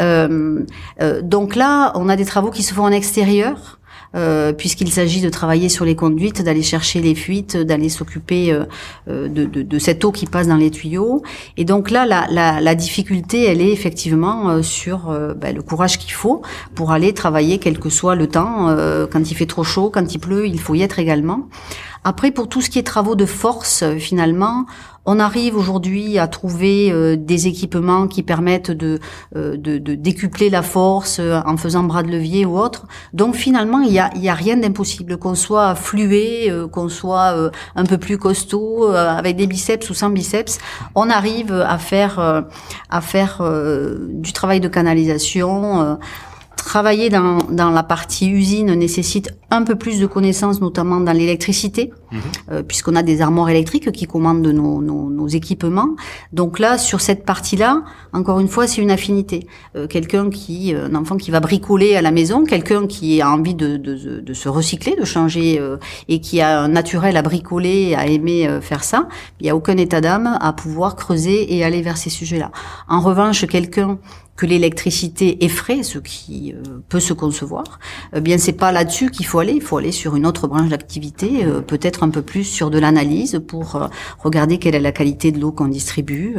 Euh, 0.00 0.62
donc 1.22 1.56
là 1.56 1.92
on 1.96 2.08
a 2.08 2.16
des 2.16 2.24
travaux 2.24 2.50
qui 2.50 2.62
se 2.62 2.72
font 2.72 2.84
en 2.84 2.92
extérieur 2.92 3.80
euh, 4.14 4.52
puisqu'il 4.52 4.90
s'agit 4.90 5.20
de 5.20 5.28
travailler 5.28 5.68
sur 5.68 5.84
les 5.84 5.94
conduites, 5.94 6.42
d'aller 6.42 6.62
chercher 6.62 7.00
les 7.00 7.14
fuites, 7.14 7.56
d'aller 7.56 7.88
s'occuper 7.88 8.52
euh, 8.52 8.64
euh, 9.08 9.28
de, 9.28 9.44
de, 9.44 9.62
de, 9.62 9.78
cette 9.78 10.04
eau 10.04 10.12
qui 10.12 10.26
passe 10.26 10.48
dans 10.48 10.56
les 10.56 10.70
tuyaux. 10.70 11.22
Et 11.56 11.64
donc 11.64 11.90
là, 11.90 12.06
la, 12.06 12.26
la, 12.30 12.60
la 12.60 12.74
difficulté, 12.74 13.44
elle 13.44 13.60
est 13.60 13.72
effectivement 13.72 14.62
sur 14.62 15.14
ben, 15.36 15.54
le 15.54 15.62
courage 15.62 15.98
qu'il 15.98 16.12
faut 16.12 16.42
pour 16.74 16.92
aller 16.92 17.12
travailler, 17.12 17.58
quel 17.58 17.78
que 17.78 17.90
soit 17.90 18.14
le 18.14 18.26
temps. 18.26 18.74
quand 19.10 19.30
il 19.30 19.34
fait 19.34 19.46
trop 19.46 19.64
chaud, 19.64 19.90
quand 19.92 20.14
il 20.14 20.18
pleut, 20.18 20.46
il 20.46 20.60
faut 20.60 20.74
y 20.74 20.82
être 20.82 20.98
également. 20.98 21.48
Après, 22.04 22.30
pour 22.30 22.48
tout 22.48 22.60
ce 22.60 22.70
qui 22.70 22.78
est 22.78 22.84
travaux 22.84 23.16
de 23.16 23.26
force, 23.26 23.84
finalement, 23.98 24.66
on 25.06 25.20
arrive 25.20 25.56
aujourd'hui 25.56 26.18
à 26.18 26.26
trouver 26.26 26.90
euh, 26.90 27.16
des 27.16 27.46
équipements 27.46 28.08
qui 28.08 28.22
permettent 28.22 28.72
de, 28.72 28.98
euh, 29.36 29.56
de, 29.56 29.78
de, 29.78 29.94
décupler 29.94 30.50
la 30.50 30.62
force 30.62 31.18
euh, 31.20 31.40
en 31.46 31.56
faisant 31.56 31.84
bras 31.84 32.02
de 32.02 32.10
levier 32.10 32.44
ou 32.44 32.58
autre. 32.58 32.86
Donc 33.12 33.36
finalement, 33.36 33.80
il 33.80 33.92
y 33.92 34.00
a, 34.00 34.10
y 34.16 34.28
a 34.28 34.34
rien 34.34 34.56
d'impossible, 34.56 35.16
qu'on 35.16 35.36
soit 35.36 35.76
flué, 35.76 36.52
qu'on 36.72 36.88
soit 36.88 37.50
un 37.76 37.84
peu 37.84 37.98
plus 37.98 38.18
costaud, 38.18 38.88
avec 38.88 39.36
des 39.36 39.46
biceps 39.46 39.88
ou 39.90 39.94
sans 39.94 40.10
biceps, 40.10 40.58
on 40.94 41.08
arrive 41.08 41.52
à 41.52 41.78
faire, 41.78 42.44
à 42.90 43.00
faire 43.00 43.42
du 44.08 44.32
travail 44.32 44.60
de 44.60 44.68
canalisation 44.68 45.98
Travailler 46.56 47.10
dans, 47.10 47.38
dans 47.50 47.70
la 47.70 47.82
partie 47.82 48.28
usine 48.28 48.74
nécessite 48.74 49.30
un 49.50 49.62
peu 49.62 49.76
plus 49.76 50.00
de 50.00 50.06
connaissances, 50.06 50.60
notamment 50.60 50.98
dans 51.00 51.12
l'électricité, 51.12 51.92
mhm. 52.10 52.20
euh, 52.50 52.62
puisqu'on 52.62 52.96
a 52.96 53.02
des 53.02 53.22
armoires 53.22 53.48
électriques 53.48 53.92
qui 53.92 54.06
commandent 54.06 54.46
nos, 54.46 54.82
nos, 54.82 55.08
nos 55.08 55.28
équipements. 55.28 55.90
Donc 56.32 56.58
là, 56.58 56.76
sur 56.76 57.00
cette 57.00 57.24
partie-là, 57.24 57.84
encore 58.12 58.40
une 58.40 58.48
fois, 58.48 58.66
c'est 58.66 58.82
une 58.82 58.90
affinité. 58.90 59.46
Euh, 59.76 59.86
quelqu'un 59.86 60.28
qui, 60.28 60.74
euh, 60.74 60.88
un 60.88 60.94
enfant 60.96 61.16
qui 61.16 61.30
va 61.30 61.38
bricoler 61.40 61.94
à 61.94 62.02
la 62.02 62.10
maison, 62.10 62.44
quelqu'un 62.44 62.86
qui 62.86 63.22
a 63.22 63.30
envie 63.30 63.54
de, 63.54 63.76
de, 63.76 64.20
de 64.20 64.34
se 64.34 64.48
recycler, 64.48 64.96
de 64.96 65.04
changer, 65.04 65.60
et 66.08 66.20
qui 66.20 66.40
a 66.40 66.60
un 66.60 66.68
naturel 66.68 67.16
à 67.16 67.22
bricoler, 67.22 67.94
à 67.94 68.06
aimer 68.06 68.48
faire 68.60 68.82
ça, 68.82 69.08
il 69.40 69.44
n'y 69.44 69.50
a 69.50 69.56
aucun 69.56 69.76
état 69.76 70.00
d'âme 70.00 70.36
à 70.40 70.52
pouvoir 70.52 70.96
creuser 70.96 71.54
et 71.54 71.64
aller 71.64 71.82
vers 71.82 71.96
ces 71.96 72.10
sujets-là. 72.10 72.50
En 72.88 73.00
revanche, 73.00 73.46
quelqu'un 73.46 73.98
que 74.36 74.46
l'électricité 74.46 75.44
effraie, 75.44 75.82
ce 75.82 75.98
qui 75.98 76.52
euh, 76.54 76.80
peut 76.88 77.00
se 77.00 77.14
concevoir, 77.14 77.78
eh 78.14 78.20
bien 78.20 78.36
c'est 78.36 78.52
pas 78.52 78.70
là-dessus 78.70 79.10
qu'il 79.10 79.24
faut 79.26 79.38
aller. 79.38 79.54
Il 79.54 79.62
faut 79.62 79.78
aller 79.78 79.92
sur 79.92 80.14
une 80.14 80.26
autre 80.26 80.46
branche 80.46 80.68
d'activité, 80.68 81.44
euh, 81.44 81.62
peut-être 81.62 82.02
un 82.02 82.10
peu 82.10 82.22
plus 82.22 82.44
sur 82.44 82.70
de 82.70 82.78
l'analyse 82.78 83.40
pour 83.48 83.76
euh, 83.76 83.88
regarder 84.18 84.58
quelle 84.58 84.74
est 84.74 84.80
la 84.80 84.92
qualité 84.92 85.32
de 85.32 85.40
l'eau 85.40 85.52
qu'on 85.52 85.68
distribue. 85.68 86.36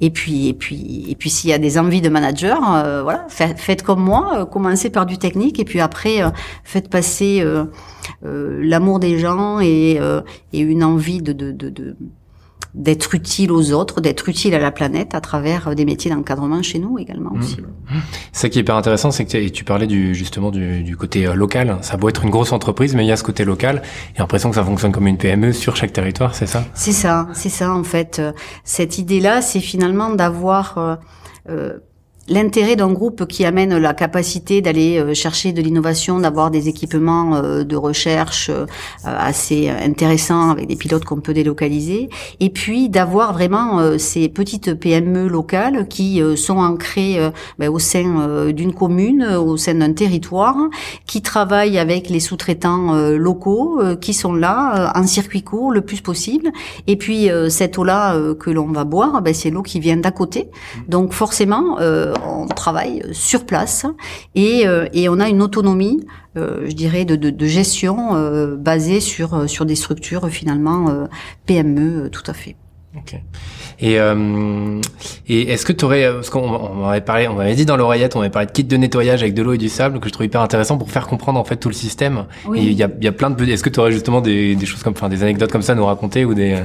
et 0.00 0.10
puis 0.10 0.48
et 0.48 0.54
puis 0.54 1.06
et 1.08 1.14
puis 1.14 1.30
s'il 1.30 1.50
y 1.50 1.52
a 1.52 1.58
des 1.58 1.78
envies 1.78 2.00
de 2.00 2.08
manager, 2.08 2.60
voilà, 3.02 3.26
faites 3.28 3.82
comme 3.82 4.00
moi, 4.00 4.46
commencez 4.46 4.90
par 4.90 5.06
du 5.06 5.18
technique 5.18 5.60
et 5.60 5.64
puis 5.64 5.80
après 5.80 6.20
faites 6.64 6.88
passer 6.88 7.44
l'amour 8.22 8.98
des 8.98 9.18
gens 9.18 9.60
et, 9.60 10.00
et 10.52 10.60
une 10.60 10.82
envie 10.82 11.22
de, 11.22 11.32
de, 11.32 11.52
de 11.52 11.96
d'être 12.74 13.14
utile 13.14 13.50
aux 13.50 13.72
autres, 13.72 14.00
d'être 14.00 14.28
utile 14.28 14.54
à 14.54 14.58
la 14.58 14.70
planète 14.70 15.14
à 15.14 15.20
travers 15.20 15.68
euh, 15.68 15.74
des 15.74 15.84
métiers 15.84 16.10
d'encadrement 16.10 16.62
chez 16.62 16.78
nous 16.78 16.98
également 16.98 17.32
mmh. 17.32 17.38
aussi. 17.38 17.56
Ça 18.32 18.48
qui 18.48 18.58
est 18.58 18.62
hyper 18.62 18.76
intéressant, 18.76 19.10
c'est 19.10 19.24
que 19.24 19.48
tu 19.48 19.64
parlais 19.64 19.86
du, 19.86 20.14
justement 20.14 20.50
du, 20.50 20.82
du, 20.82 20.96
côté 20.96 21.26
euh, 21.26 21.34
local. 21.34 21.78
Ça 21.80 21.96
doit 21.96 22.10
être 22.10 22.24
une 22.24 22.30
grosse 22.30 22.52
entreprise, 22.52 22.94
mais 22.94 23.04
il 23.04 23.08
y 23.08 23.12
a 23.12 23.16
ce 23.16 23.24
côté 23.24 23.44
local. 23.44 23.82
J'ai 24.14 24.20
l'impression 24.20 24.50
que 24.50 24.56
ça 24.56 24.64
fonctionne 24.64 24.92
comme 24.92 25.06
une 25.06 25.18
PME 25.18 25.52
sur 25.52 25.76
chaque 25.76 25.92
territoire, 25.92 26.34
c'est 26.34 26.46
ça? 26.46 26.64
C'est 26.74 26.92
ça, 26.92 27.28
c'est 27.32 27.48
ça 27.48 27.72
en 27.72 27.84
fait. 27.84 28.18
Euh, 28.18 28.32
cette 28.64 28.98
idée-là, 28.98 29.42
c'est 29.42 29.60
finalement 29.60 30.10
d'avoir 30.10 30.98
euh, 31.48 31.78
l'intérêt 32.28 32.76
d'un 32.76 32.92
groupe 32.92 33.26
qui 33.26 33.44
amène 33.44 33.76
la 33.76 33.94
capacité 33.94 34.60
d'aller 34.60 34.98
euh, 34.98 35.14
chercher 35.14 35.52
de 35.52 35.62
l'innovation, 35.62 36.18
d'avoir 36.18 36.50
des 36.50 36.68
équipements 36.68 37.36
euh, 37.36 37.64
de 37.64 37.76
recherche 37.76 38.50
euh, 38.50 38.66
assez 39.04 39.68
intéressants 39.68 40.50
avec 40.50 40.66
des 40.66 40.76
pilotes 40.76 41.04
qu'on 41.04 41.20
peut 41.20 41.34
délocaliser, 41.34 42.08
et 42.40 42.50
puis 42.50 42.88
d'avoir 42.88 43.32
vraiment 43.32 43.98
ces 43.98 44.28
petites 44.28 44.74
PME 44.74 45.28
locales 45.28 45.88
qui 45.88 46.20
sont 46.36 46.58
ancrées 46.58 47.18
ben, 47.58 47.68
au 47.68 47.78
sein 47.78 48.48
d'une 48.52 48.72
commune, 48.72 49.24
au 49.24 49.56
sein 49.56 49.74
d'un 49.74 49.92
territoire, 49.92 50.56
qui 51.06 51.22
travaillent 51.22 51.78
avec 51.78 52.08
les 52.08 52.20
sous-traitants 52.20 52.94
locaux, 53.12 53.80
qui 54.00 54.14
sont 54.14 54.32
là 54.32 54.92
en 54.94 55.06
circuit 55.06 55.42
court 55.42 55.72
le 55.72 55.80
plus 55.82 56.00
possible, 56.00 56.50
et 56.86 56.96
puis 56.96 57.28
cette 57.48 57.78
eau-là 57.78 58.16
que 58.38 58.50
l'on 58.50 58.66
va 58.66 58.84
boire, 58.84 59.22
ben, 59.22 59.34
c'est 59.34 59.50
l'eau 59.50 59.62
qui 59.62 59.80
vient 59.80 59.96
d'à 59.96 60.10
côté, 60.10 60.50
donc 60.88 61.12
forcément 61.12 61.78
on 62.26 62.46
travaille 62.46 63.02
sur 63.12 63.44
place 63.44 63.86
et, 64.34 64.66
euh, 64.66 64.86
et 64.92 65.08
on 65.08 65.20
a 65.20 65.28
une 65.28 65.42
autonomie, 65.42 66.06
euh, 66.36 66.66
je 66.68 66.74
dirais, 66.74 67.04
de, 67.04 67.16
de, 67.16 67.30
de 67.30 67.46
gestion 67.46 68.14
euh, 68.14 68.56
basée 68.56 69.00
sur, 69.00 69.48
sur 69.48 69.66
des 69.66 69.76
structures 69.76 70.28
finalement 70.28 71.06
PME 71.46 72.10
tout 72.10 72.24
à 72.26 72.32
fait. 72.32 72.56
Okay. 72.96 73.22
Et, 73.80 74.00
euh, 74.00 74.80
et 75.28 75.52
est-ce 75.52 75.66
que 75.66 75.72
tu 75.72 75.84
aurais, 75.84 76.10
parce 76.10 76.30
qu'on 76.30 76.40
on 76.40 76.88
avait 76.88 77.02
parlé, 77.02 77.28
on 77.28 77.34
m'avait 77.34 77.54
dit 77.54 77.66
dans 77.66 77.76
l'oreillette, 77.76 78.16
on 78.16 78.20
avait 78.20 78.30
parlé 78.30 78.46
de 78.46 78.52
kit 78.52 78.64
de 78.64 78.76
nettoyage 78.76 79.22
avec 79.22 79.34
de 79.34 79.42
l'eau 79.42 79.52
et 79.52 79.58
du 79.58 79.68
sable 79.68 80.00
que 80.00 80.08
je 80.08 80.12
trouve 80.12 80.26
hyper 80.26 80.40
intéressant 80.40 80.78
pour 80.78 80.90
faire 80.90 81.06
comprendre 81.06 81.38
en 81.38 81.44
fait 81.44 81.56
tout 81.56 81.68
le 81.68 81.74
système. 81.74 82.24
Oui. 82.46 82.58
Et 82.58 82.62
il 82.62 82.72
y 82.72 82.82
a, 82.82 82.88
y 83.00 83.06
a 83.06 83.12
plein 83.12 83.30
de, 83.30 83.44
est-ce 83.44 83.62
que 83.62 83.68
tu 83.68 83.78
aurais 83.78 83.92
justement 83.92 84.20
des, 84.20 84.56
des 84.56 84.66
choses 84.66 84.82
comme, 84.82 84.94
enfin 84.96 85.08
des 85.08 85.22
anecdotes 85.22 85.52
comme 85.52 85.62
ça 85.62 85.72
à 85.72 85.74
nous 85.76 85.84
raconter 85.84 86.24
ou 86.24 86.34
des 86.34 86.56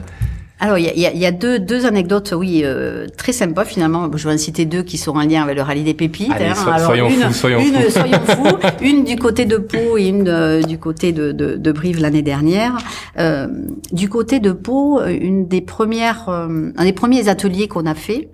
alors, 0.63 0.77
il 0.77 0.85
y 0.85 1.05
a, 1.05 1.11
y 1.13 1.25
a, 1.25 1.31
deux, 1.33 1.59
deux 1.59 1.85
anecdotes, 1.85 2.33
oui, 2.33 2.61
euh, 2.63 3.05
très 3.17 3.33
sympas 3.33 3.65
finalement. 3.65 4.09
Je 4.15 4.25
vais 4.29 4.33
en 4.33 4.37
citer 4.37 4.63
deux 4.63 4.81
qui 4.81 4.97
sont 4.97 5.11
en 5.11 5.23
lien 5.23 5.43
avec 5.43 5.57
le 5.57 5.61
rallye 5.61 5.83
des 5.83 5.93
pépites. 5.93 6.31
Hein. 6.31 6.79
soyons 6.79 7.09
une, 7.09 7.19
fous, 7.19 7.33
soyons 7.33 7.59
une, 7.59 7.89
Soyons 7.89 8.21
fous. 8.25 8.57
Une 8.81 9.03
du 9.03 9.17
côté 9.17 9.43
de 9.43 9.57
Pau 9.57 9.97
et 9.97 10.05
une 10.05 10.29
euh, 10.29 10.61
du 10.61 10.77
côté 10.77 11.11
de, 11.11 11.33
de, 11.33 11.57
de 11.57 11.71
Brive 11.73 11.99
l'année 11.99 12.21
dernière. 12.21 12.77
Euh, 13.19 13.47
du 13.91 14.07
côté 14.07 14.39
de 14.39 14.53
Pau, 14.53 15.01
une 15.03 15.49
des 15.49 15.59
premières, 15.59 16.29
euh, 16.29 16.71
un 16.77 16.85
des 16.85 16.93
premiers 16.93 17.27
ateliers 17.27 17.67
qu'on 17.67 17.85
a 17.85 17.93
fait 17.93 18.29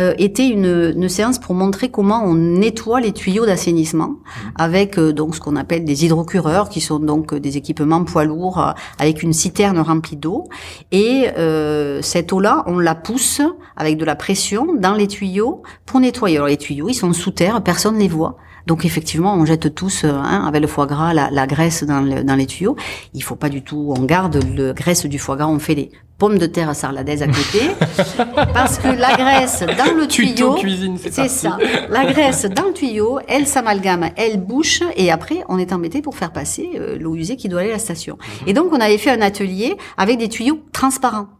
euh, 0.00 0.14
était 0.18 0.48
une, 0.48 0.94
une, 0.96 1.08
séance 1.08 1.38
pour 1.38 1.54
montrer 1.54 1.90
comment 1.90 2.24
on 2.24 2.34
nettoie 2.34 3.00
les 3.00 3.12
tuyaux 3.12 3.46
d'assainissement 3.46 4.08
mmh. 4.08 4.48
avec 4.56 4.98
donc 4.98 5.36
ce 5.36 5.40
qu'on 5.40 5.56
appelle 5.56 5.84
des 5.84 6.04
hydrocureurs, 6.04 6.68
qui 6.68 6.80
sont 6.80 6.98
donc 6.98 7.34
des 7.34 7.56
équipements 7.56 8.02
poids 8.04 8.24
lourds 8.24 8.74
avec 8.98 9.22
une 9.22 9.32
citerne 9.32 9.78
remplie 9.78 10.16
d'eau 10.16 10.48
et 10.92 11.28
euh, 11.36 11.67
cette 12.02 12.32
eau-là, 12.32 12.64
on 12.66 12.78
la 12.78 12.94
pousse 12.94 13.40
avec 13.76 13.96
de 13.96 14.04
la 14.04 14.16
pression 14.16 14.74
dans 14.76 14.94
les 14.94 15.08
tuyaux 15.08 15.62
pour 15.86 16.00
nettoyer. 16.00 16.36
Alors 16.36 16.48
les 16.48 16.56
tuyaux, 16.56 16.88
ils 16.88 16.94
sont 16.94 17.12
sous 17.12 17.30
terre, 17.30 17.62
personne 17.62 17.94
ne 17.94 18.00
les 18.00 18.08
voit. 18.08 18.36
Donc 18.68 18.84
effectivement, 18.84 19.34
on 19.34 19.46
jette 19.46 19.74
tous 19.74 20.04
hein, 20.04 20.44
avec 20.46 20.60
le 20.60 20.68
foie 20.68 20.84
gras 20.84 21.14
la, 21.14 21.46
graisse 21.46 21.84
dans, 21.84 22.02
dans, 22.02 22.34
les 22.34 22.44
tuyaux. 22.44 22.76
Il 23.14 23.22
faut 23.22 23.34
pas 23.34 23.48
du 23.48 23.62
tout, 23.62 23.94
on 23.96 24.02
garde 24.02 24.44
le 24.54 24.74
graisse 24.74 25.06
du 25.06 25.18
foie 25.18 25.36
gras, 25.36 25.46
on 25.46 25.58
fait 25.58 25.74
des 25.74 25.90
pommes 26.18 26.36
de 26.36 26.44
terre 26.44 26.68
à 26.68 26.74
sarladaise 26.74 27.22
à 27.22 27.28
côté, 27.28 27.60
parce 28.52 28.78
que 28.78 28.88
la 28.88 29.16
graisse 29.16 29.64
dans 29.78 29.96
le 29.96 30.06
tuyau, 30.06 30.56
c'est 31.00 31.28
ça, 31.28 31.56
la 31.88 32.12
graisse 32.12 32.44
dans 32.44 32.66
le 32.66 32.72
tuyau, 32.74 33.20
elle 33.26 33.46
s'amalgame, 33.46 34.10
elle 34.16 34.38
bouche, 34.38 34.82
et 34.96 35.10
après 35.10 35.44
on 35.48 35.58
est 35.58 35.72
embêté 35.72 36.02
pour 36.02 36.16
faire 36.16 36.32
passer 36.32 36.70
euh, 36.74 36.98
l'eau 36.98 37.14
usée 37.14 37.36
qui 37.36 37.48
doit 37.48 37.60
aller 37.60 37.70
à 37.70 37.74
la 37.74 37.78
station. 37.78 38.18
Et 38.46 38.52
donc 38.52 38.70
on 38.72 38.80
avait 38.80 38.98
fait 38.98 39.10
un 39.10 39.22
atelier 39.22 39.78
avec 39.96 40.18
des 40.18 40.28
tuyaux 40.28 40.58
transparents. 40.72 41.37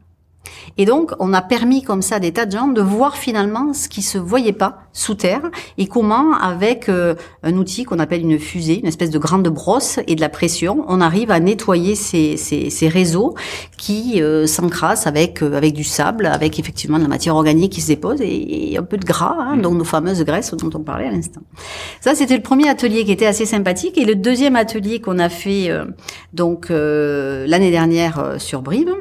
Et 0.77 0.85
donc, 0.85 1.13
on 1.19 1.33
a 1.33 1.43
permis 1.43 1.83
comme 1.83 2.03
ça 2.03 2.17
à 2.17 2.21
des 2.21 2.33
tas 2.33 2.47
de 2.47 2.53
gens 2.53 2.69
de 2.69 2.81
voir 2.81 3.17
finalement 3.17 3.73
ce 3.73 3.89
qui 3.89 4.03
se 4.03 4.19
voyait 4.19 4.53
pas 4.53 4.83
sous 4.93 5.15
terre 5.15 5.43
et 5.77 5.87
comment, 5.87 6.35
avec 6.35 6.89
euh, 6.89 7.15
un 7.43 7.55
outil 7.55 7.85
qu'on 7.85 7.99
appelle 7.99 8.23
une 8.23 8.39
fusée, 8.39 8.81
une 8.81 8.87
espèce 8.87 9.11
de 9.11 9.19
grande 9.19 9.49
brosse 9.49 10.01
et 10.07 10.15
de 10.15 10.21
la 10.21 10.29
pression, 10.29 10.85
on 10.89 11.01
arrive 11.01 11.31
à 11.31 11.41
nettoyer 11.41 11.95
ces, 11.95 12.37
ces, 12.37 12.71
ces 12.71 12.89
réseaux 12.89 13.35
qui 13.77 14.23
euh, 14.23 14.47
s'encrassent 14.47 15.07
avec 15.07 15.43
euh, 15.43 15.57
avec 15.57 15.75
du 15.75 15.85
sable, 15.85 16.27
avec 16.27 16.59
effectivement 16.59 16.99
de 16.99 17.03
la 17.03 17.09
matière 17.09 17.35
organique 17.35 17.73
qui 17.73 17.81
se 17.81 17.89
dépose 17.89 18.21
et, 18.21 18.77
un 18.79 18.83
peu 18.83 18.97
de 18.97 19.05
gras, 19.05 19.37
hein, 19.39 19.57
donc 19.57 19.77
nos 19.77 19.85
fameuses 19.85 20.23
graisses 20.25 20.55
dont 20.55 20.71
on 20.75 20.83
parlait 20.83 21.07
à 21.07 21.11
l'instant. 21.11 21.41
Ça, 22.01 22.15
c'était 22.15 22.37
le 22.37 22.43
premier 22.43 22.69
atelier 22.69 23.05
qui 23.05 23.13
était 23.13 23.27
assez 23.27 23.47
sympathique 23.47 23.99
et 23.99 24.05
le 24.05 24.15
deuxième 24.15 24.57
atelier 24.57 25.01
qu'on 25.01 25.19
a 25.19 25.29
fait 25.29 25.71
donc 26.33 26.69
l'année 26.71 27.71
dernière 27.71 28.37
sur 28.39 28.63
Brive 28.63 28.95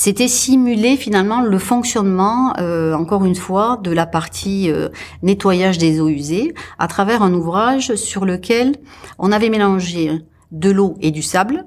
c'était 0.00 0.28
simuler 0.28 0.96
finalement 0.96 1.42
le 1.42 1.58
fonctionnement, 1.58 2.54
euh, 2.56 2.94
encore 2.94 3.26
une 3.26 3.34
fois, 3.34 3.78
de 3.82 3.90
la 3.90 4.06
partie 4.06 4.70
euh, 4.70 4.88
nettoyage 5.22 5.76
des 5.76 6.00
eaux 6.00 6.08
usées 6.08 6.54
à 6.78 6.88
travers 6.88 7.22
un 7.22 7.34
ouvrage 7.34 7.94
sur 7.96 8.24
lequel 8.24 8.76
on 9.18 9.30
avait 9.30 9.50
mélangé 9.50 10.22
de 10.52 10.70
l'eau 10.70 10.96
et 11.02 11.10
du 11.10 11.20
sable 11.20 11.66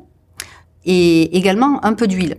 et 0.83 1.37
également 1.37 1.85
un 1.85 1.93
peu 1.93 2.07
d'huile. 2.07 2.37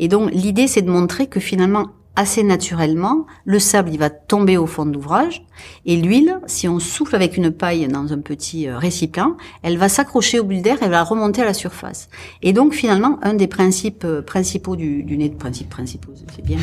Et 0.00 0.08
donc 0.08 0.32
l'idée 0.32 0.66
c'est 0.66 0.82
de 0.82 0.90
montrer 0.90 1.28
que 1.28 1.38
finalement 1.38 1.86
assez 2.20 2.42
naturellement, 2.42 3.26
le 3.44 3.58
sable 3.58 3.90
il 3.92 3.98
va 3.98 4.10
tomber 4.10 4.58
au 4.58 4.66
fond 4.66 4.84
de 4.84 4.92
l'ouvrage 4.92 5.42
et 5.86 5.96
l'huile, 5.96 6.38
si 6.46 6.68
on 6.68 6.78
souffle 6.78 7.16
avec 7.16 7.36
une 7.36 7.50
paille 7.50 7.88
dans 7.88 8.12
un 8.12 8.18
petit 8.18 8.68
euh, 8.68 8.78
récipient, 8.78 9.36
elle 9.62 9.78
va 9.78 9.88
s'accrocher 9.88 10.38
au 10.38 10.44
bulle 10.44 10.62
d'air, 10.62 10.78
elle 10.82 10.90
va 10.90 11.02
remonter 11.02 11.42
à 11.42 11.44
la 11.44 11.54
surface. 11.54 12.08
Et 12.42 12.52
donc 12.52 12.74
finalement, 12.74 13.18
un 13.22 13.34
des 13.34 13.46
principes 13.46 14.04
euh, 14.04 14.22
principaux 14.22 14.76
du, 14.76 15.02
du 15.02 15.16
nez, 15.16 15.30
principes 15.30 15.70
principaux, 15.70 16.12
c'est 16.34 16.44
bien 16.44 16.58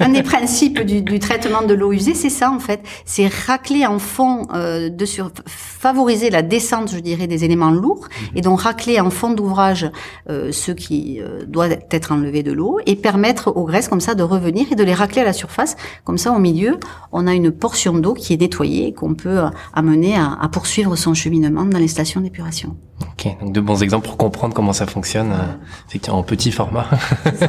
un 0.00 0.08
des 0.08 0.22
principes 0.22 0.80
du 0.80 1.18
traitement 1.18 1.62
de 1.62 1.74
l'eau 1.74 1.92
usée, 1.92 2.14
c'est 2.14 2.30
ça 2.30 2.50
en 2.50 2.58
fait, 2.58 2.80
c'est 3.04 3.26
racler 3.26 3.86
en 3.86 3.98
fond 3.98 4.46
euh, 4.54 4.88
de 4.88 5.04
sur, 5.04 5.30
favoriser 5.46 6.30
la 6.30 6.42
descente, 6.42 6.90
je 6.90 6.98
dirais, 6.98 7.26
des 7.26 7.44
éléments 7.44 7.70
lourds 7.70 8.08
et 8.34 8.40
donc 8.40 8.62
racler 8.62 9.00
en 9.00 9.10
fond 9.10 9.30
d'ouvrage 9.30 9.90
euh, 10.30 10.52
ce 10.52 10.72
qui 10.72 11.20
euh, 11.20 11.44
doit 11.46 11.68
être 11.90 12.12
enlevé 12.12 12.42
de 12.42 12.52
l'eau 12.52 12.78
et 12.86 12.96
permettre 12.96 13.52
aux 13.54 13.64
graisses 13.64 13.88
comme 13.88 14.00
ça 14.00 14.14
de 14.14 14.22
revenir 14.22 14.53
et 14.62 14.74
de 14.74 14.84
les 14.84 14.94
racler 14.94 15.22
à 15.22 15.24
la 15.24 15.32
surface. 15.32 15.76
Comme 16.04 16.18
ça, 16.18 16.32
au 16.32 16.38
milieu, 16.38 16.78
on 17.12 17.26
a 17.26 17.34
une 17.34 17.50
portion 17.50 17.94
d'eau 17.94 18.14
qui 18.14 18.32
est 18.32 18.40
nettoyée 18.40 18.88
et 18.88 18.92
qu'on 18.92 19.14
peut 19.14 19.44
euh, 19.44 19.48
amener 19.72 20.16
à, 20.16 20.38
à, 20.40 20.48
poursuivre 20.48 20.96
son 20.96 21.14
cheminement 21.14 21.64
dans 21.64 21.78
les 21.78 21.88
stations 21.88 22.20
d'épuration. 22.20 22.76
Ok, 23.02 23.28
donc 23.40 23.52
de 23.52 23.60
bons 23.60 23.82
exemples 23.82 24.06
pour 24.06 24.16
comprendre 24.16 24.54
comment 24.54 24.72
ça 24.72 24.86
fonctionne, 24.86 25.32
euh, 25.32 25.52
effectivement 25.88 26.18
en 26.18 26.22
petit 26.22 26.52
format, 26.52 26.86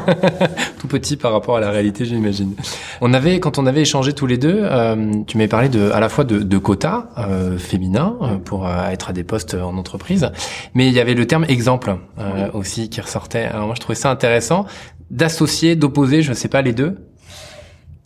tout 0.79 0.87
petit 0.87 1.17
par 1.17 1.31
rapport 1.31 1.57
à 1.57 1.59
la 1.59 1.69
réalité, 1.69 2.03
j'imagine. 2.03 2.55
On 2.99 3.13
avait, 3.13 3.39
quand 3.39 3.59
on 3.59 3.65
avait 3.67 3.81
échangé 3.81 4.13
tous 4.13 4.25
les 4.25 4.37
deux, 4.37 4.59
euh, 4.61 5.11
tu 5.27 5.37
m'avais 5.37 5.47
parlé 5.47 5.69
de, 5.69 5.91
à 5.91 5.99
la 5.99 6.09
fois 6.09 6.23
de, 6.23 6.39
de 6.39 6.57
quotas 6.57 7.09
euh, 7.17 7.57
féminins 7.57 8.15
euh, 8.21 8.37
pour 8.37 8.67
être 8.67 9.11
à 9.11 9.13
des 9.13 9.23
postes 9.23 9.53
en 9.53 9.77
entreprise, 9.77 10.31
mais 10.73 10.87
il 10.87 10.93
y 10.93 10.99
avait 10.99 11.13
le 11.13 11.27
terme 11.27 11.45
exemple 11.47 11.95
aussi 12.53 12.89
qui 12.89 13.01
ressortait. 13.01 13.45
Alors 13.45 13.67
moi, 13.67 13.75
je 13.75 13.81
trouvais 13.81 13.95
ça 13.95 14.09
intéressant 14.09 14.65
d'associer, 15.11 15.75
d'opposer, 15.75 16.21
je 16.21 16.31
ne 16.31 16.35
sais 16.35 16.47
pas, 16.47 16.61
les 16.61 16.73
deux? 16.73 16.97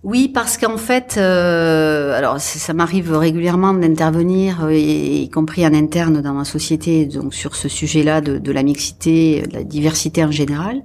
Oui, 0.03 0.29
parce 0.29 0.57
qu'en 0.57 0.77
fait, 0.77 1.15
euh, 1.17 2.17
alors 2.17 2.39
ça 2.39 2.73
m'arrive 2.73 3.11
régulièrement 3.17 3.73
d'intervenir, 3.73 4.63
euh, 4.63 4.73
y, 4.73 5.29
compris 5.29 5.67
en 5.67 5.73
interne 5.73 6.21
dans 6.21 6.33
ma 6.33 6.45
société, 6.45 7.05
donc 7.05 7.33
sur 7.33 7.55
ce 7.57 7.67
sujet-là 7.67 8.21
de, 8.21 8.37
de, 8.37 8.51
la 8.53 8.63
mixité, 8.63 9.41
de 9.41 9.53
la 9.53 9.63
diversité 9.63 10.23
en 10.23 10.31
général. 10.31 10.83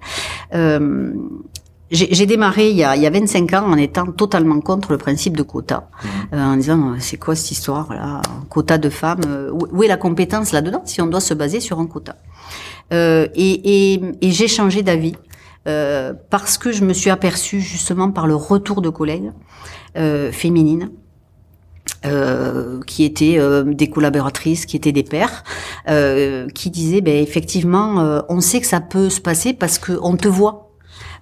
Euh, 0.53 1.13
j'ai 1.91 2.27
démarré 2.27 2.71
il 2.71 2.77
y, 2.77 2.83
a, 2.83 2.97
il 2.97 3.03
y 3.03 3.07
a 3.07 3.11
25 3.11 3.53
ans 3.53 3.67
en 3.67 3.77
étant 3.77 4.07
totalement 4.07 4.61
contre 4.61 4.91
le 4.91 4.99
principe 4.99 5.37
de 5.37 5.45
quota, 5.45 5.91
mmh. 5.93 6.09
euh, 6.35 6.45
en 6.45 6.57
disant 6.57 6.95
c'est 6.99 7.19
quoi 7.19 7.37
cette 7.37 7.53
histoire 7.53 7.93
là, 7.93 8.21
quota 8.49 8.79
de 8.79 8.89
femmes, 8.89 9.21
où 9.53 9.85
est 9.85 9.87
la 9.87 9.97
compétence 9.97 10.51
là-dedans 10.51 10.83
si 10.87 11.01
on 11.03 11.07
doit 11.07 11.21
se 11.21 11.35
baser 11.35 11.61
sur 11.61 11.79
un 11.79 11.87
quota? 11.87 12.17
Et, 12.91 13.31
et, 13.35 14.01
et 14.21 14.31
j'ai 14.31 14.49
changé 14.49 14.83
d'avis 14.83 15.15
euh, 15.67 16.13
parce 16.31 16.59
que 16.59 16.73
je 16.73 16.85
me 16.85 16.93
suis 16.93 17.11
aperçue 17.11 17.61
justement 17.61 18.11
par 18.11 18.27
le 18.27 18.35
retour 18.35 18.83
de 18.83 18.91
collègues 18.91 19.33
euh, 19.97 20.33
féminines. 20.33 20.91
Euh, 22.07 22.81
qui 22.87 23.03
étaient 23.05 23.39
euh, 23.39 23.63
des 23.65 23.89
collaboratrices, 23.89 24.67
qui 24.67 24.77
étaient 24.77 24.93
des 24.93 25.03
pères, 25.03 25.43
euh, 25.89 26.49
qui 26.49 26.69
disaient 26.69 27.01
ben, 27.01 27.23
effectivement, 27.23 28.23
on 28.29 28.41
sait 28.41 28.61
que 28.61 28.67
ça 28.67 28.81
peut 28.81 29.09
se 29.09 29.23
passer 29.23 29.55
parce 29.55 29.79
que 29.79 29.99
on 30.03 30.17
te 30.17 30.29
voit, 30.29 30.73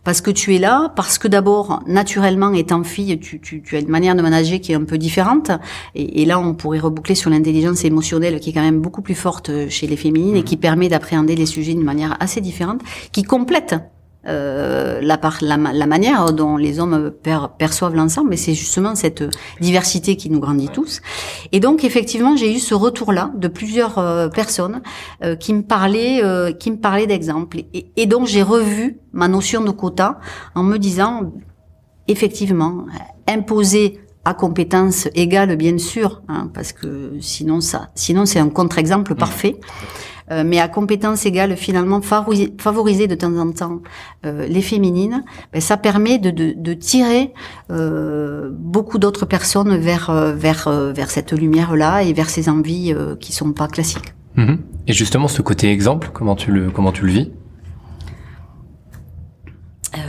parce 0.02 0.20
que 0.20 0.32
tu 0.32 0.56
es 0.56 0.58
là, 0.58 0.92
parce 0.96 1.18
que 1.18 1.28
d'abord, 1.28 1.84
naturellement, 1.86 2.52
étant 2.52 2.82
fille, 2.82 3.18
tu, 3.20 3.40
tu, 3.40 3.62
tu, 3.62 3.76
as 3.76 3.80
une 3.80 3.88
manière 3.88 4.16
de 4.16 4.22
manager 4.22 4.60
qui 4.60 4.72
est 4.72 4.76
un 4.76 4.84
peu 4.84 4.98
différente. 4.98 5.52
Et, 5.94 6.22
et 6.22 6.24
là, 6.24 6.40
on 6.40 6.54
pourrait 6.54 6.80
reboucler 6.80 7.14
sur 7.14 7.30
l'intelligence 7.30 7.84
émotionnelle 7.84 8.40
qui 8.40 8.50
est 8.50 8.52
quand 8.52 8.60
même 8.60 8.80
beaucoup 8.80 9.02
plus 9.02 9.14
forte 9.14 9.68
chez 9.68 9.86
les 9.86 9.96
féminines 9.96 10.36
et 10.36 10.40
mmh. 10.40 10.44
qui 10.44 10.56
permet 10.56 10.88
d'appréhender 10.88 11.36
les 11.36 11.46
sujets 11.46 11.74
d'une 11.74 11.84
manière 11.84 12.16
assez 12.18 12.40
différente, 12.40 12.80
qui 13.12 13.22
complète 13.22 13.76
euh, 14.26 15.00
la, 15.00 15.18
la, 15.40 15.56
la, 15.56 15.86
manière 15.86 16.32
dont 16.32 16.56
les 16.56 16.78
hommes 16.78 17.10
perçoivent 17.58 17.94
l'ensemble, 17.94 18.30
mais 18.30 18.36
c'est 18.36 18.54
justement 18.54 18.94
cette 18.94 19.24
diversité 19.60 20.16
qui 20.16 20.30
nous 20.30 20.38
grandit 20.38 20.68
tous. 20.68 21.00
Et 21.50 21.60
donc 21.60 21.84
effectivement, 21.84 22.36
j'ai 22.36 22.54
eu 22.54 22.58
ce 22.58 22.74
retour-là 22.74 23.32
de 23.34 23.48
plusieurs 23.48 23.98
euh, 23.98 24.28
personnes 24.28 24.82
euh, 25.24 25.34
qui 25.34 25.52
me 25.54 25.62
parlaient, 25.62 26.22
euh, 26.22 26.52
qui 26.52 26.70
me 26.70 26.76
parlaient 26.76 27.06
d'exemples, 27.06 27.64
et, 27.74 27.86
et, 27.96 28.06
donc 28.06 28.26
j'ai 28.26 28.42
revu 28.42 28.98
ma 29.12 29.28
notion 29.28 29.62
de 29.62 29.70
quota 29.70 30.20
en 30.54 30.62
me 30.62 30.78
disant 30.78 31.32
effectivement 32.06 32.86
imposer 33.28 34.00
à 34.24 34.34
compétence 34.34 35.08
égale 35.14 35.56
bien 35.56 35.78
sûr, 35.78 36.22
hein, 36.28 36.48
parce 36.54 36.72
que 36.72 37.14
sinon 37.20 37.60
ça, 37.60 37.90
sinon 37.94 38.24
c'est 38.24 38.38
un 38.38 38.50
contre-exemple 38.50 39.14
parfait. 39.14 39.56
Euh, 40.32 40.44
mais 40.46 40.58
à 40.58 40.68
compétence 40.68 41.26
égale 41.26 41.56
finalement 41.56 42.00
favoriser, 42.00 43.06
de 43.06 43.14
temps 43.14 43.36
en 43.36 43.52
temps 43.52 43.80
euh, 44.24 44.46
les 44.46 44.62
féminines, 44.62 45.24
ben, 45.52 45.60
ça 45.60 45.76
permet 45.76 46.18
de, 46.18 46.30
de, 46.30 46.54
de 46.56 46.74
tirer 46.74 47.32
euh, 47.70 48.50
beaucoup 48.52 48.98
d'autres 48.98 49.26
personnes 49.26 49.76
vers 49.76 50.10
vers 50.34 50.68
vers 50.70 51.10
cette 51.10 51.32
lumière 51.32 51.76
là 51.76 52.02
et 52.02 52.12
vers 52.12 52.30
ces 52.30 52.48
envies 52.48 52.94
qui 53.20 53.32
sont 53.32 53.52
pas 53.52 53.68
classiques. 53.68 54.14
Mhm. 54.36 54.58
Et 54.86 54.92
justement, 54.92 55.28
ce 55.28 55.42
côté 55.42 55.70
exemple, 55.70 56.10
comment 56.12 56.36
tu 56.36 56.50
le 56.50 56.70
comment 56.70 56.92
tu 56.92 57.04
le 57.04 57.12
vis? 57.12 57.30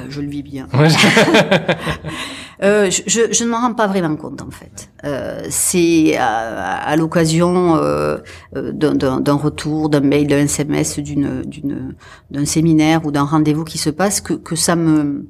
Je 0.10 0.22
le 0.22 0.28
vis 0.28 0.44
bien. 0.44 0.68
Euh, 2.64 2.90
je, 2.90 3.22
je, 3.32 3.44
ne 3.44 3.50
m'en 3.50 3.60
rends 3.60 3.74
pas 3.74 3.88
vraiment 3.88 4.16
compte 4.16 4.42
en 4.42 4.50
fait. 4.50 4.90
Euh, 5.04 5.42
c'est 5.50 6.16
à, 6.18 6.78
à 6.78 6.96
l'occasion 6.96 7.76
euh, 7.76 8.18
euh 8.56 8.72
d'un 8.72 9.34
retour, 9.34 9.90
d'un 9.90 10.00
mail, 10.00 10.28
d'un 10.28 10.40
SMS, 10.40 11.00
d'une 11.00 11.96
d'un 12.32 12.46
séminaire 12.46 13.06
ou 13.06 13.12
d'un 13.12 13.24
rendez-vous 13.24 13.66
qui 13.66 13.78
se 13.78 13.90
passe 13.90 14.22
que, 14.22 14.34
que 14.34 14.56
ça 14.56 14.76
me 14.76 15.28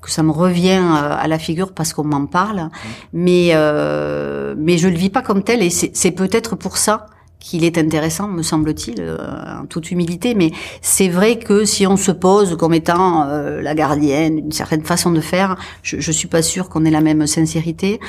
que 0.00 0.10
ça 0.12 0.22
me 0.22 0.30
revient 0.30 0.80
euh, 0.80 1.16
à 1.18 1.26
la 1.26 1.38
figure 1.38 1.72
parce 1.72 1.92
qu'on 1.92 2.04
m'en 2.04 2.26
parle, 2.26 2.70
mais 3.12 3.50
euh, 3.52 4.54
mais 4.56 4.78
je 4.78 4.88
le 4.88 4.96
vis 4.96 5.10
pas 5.10 5.22
comme 5.22 5.42
tel 5.42 5.62
et 5.62 5.70
c'est 5.70 6.10
peut-être 6.12 6.54
pour 6.54 6.76
ça 6.76 7.06
qu'il 7.46 7.64
est 7.64 7.78
intéressant, 7.78 8.26
me 8.26 8.42
semble-t-il, 8.42 8.96
euh, 8.98 9.16
en 9.62 9.66
toute 9.66 9.90
humilité. 9.92 10.34
Mais 10.34 10.50
c'est 10.82 11.08
vrai 11.08 11.38
que 11.38 11.64
si 11.64 11.86
on 11.86 11.96
se 11.96 12.10
pose 12.10 12.56
comme 12.56 12.74
étant 12.74 13.22
euh, 13.22 13.62
la 13.62 13.74
gardienne 13.74 14.36
d'une 14.40 14.52
certaine 14.52 14.82
façon 14.82 15.12
de 15.12 15.20
faire, 15.20 15.56
je, 15.82 16.00
je 16.00 16.12
suis 16.12 16.26
pas 16.28 16.42
sûre 16.42 16.68
qu'on 16.68 16.84
ait 16.84 16.90
la 16.90 17.00
même 17.00 17.26
sincérité. 17.26 18.00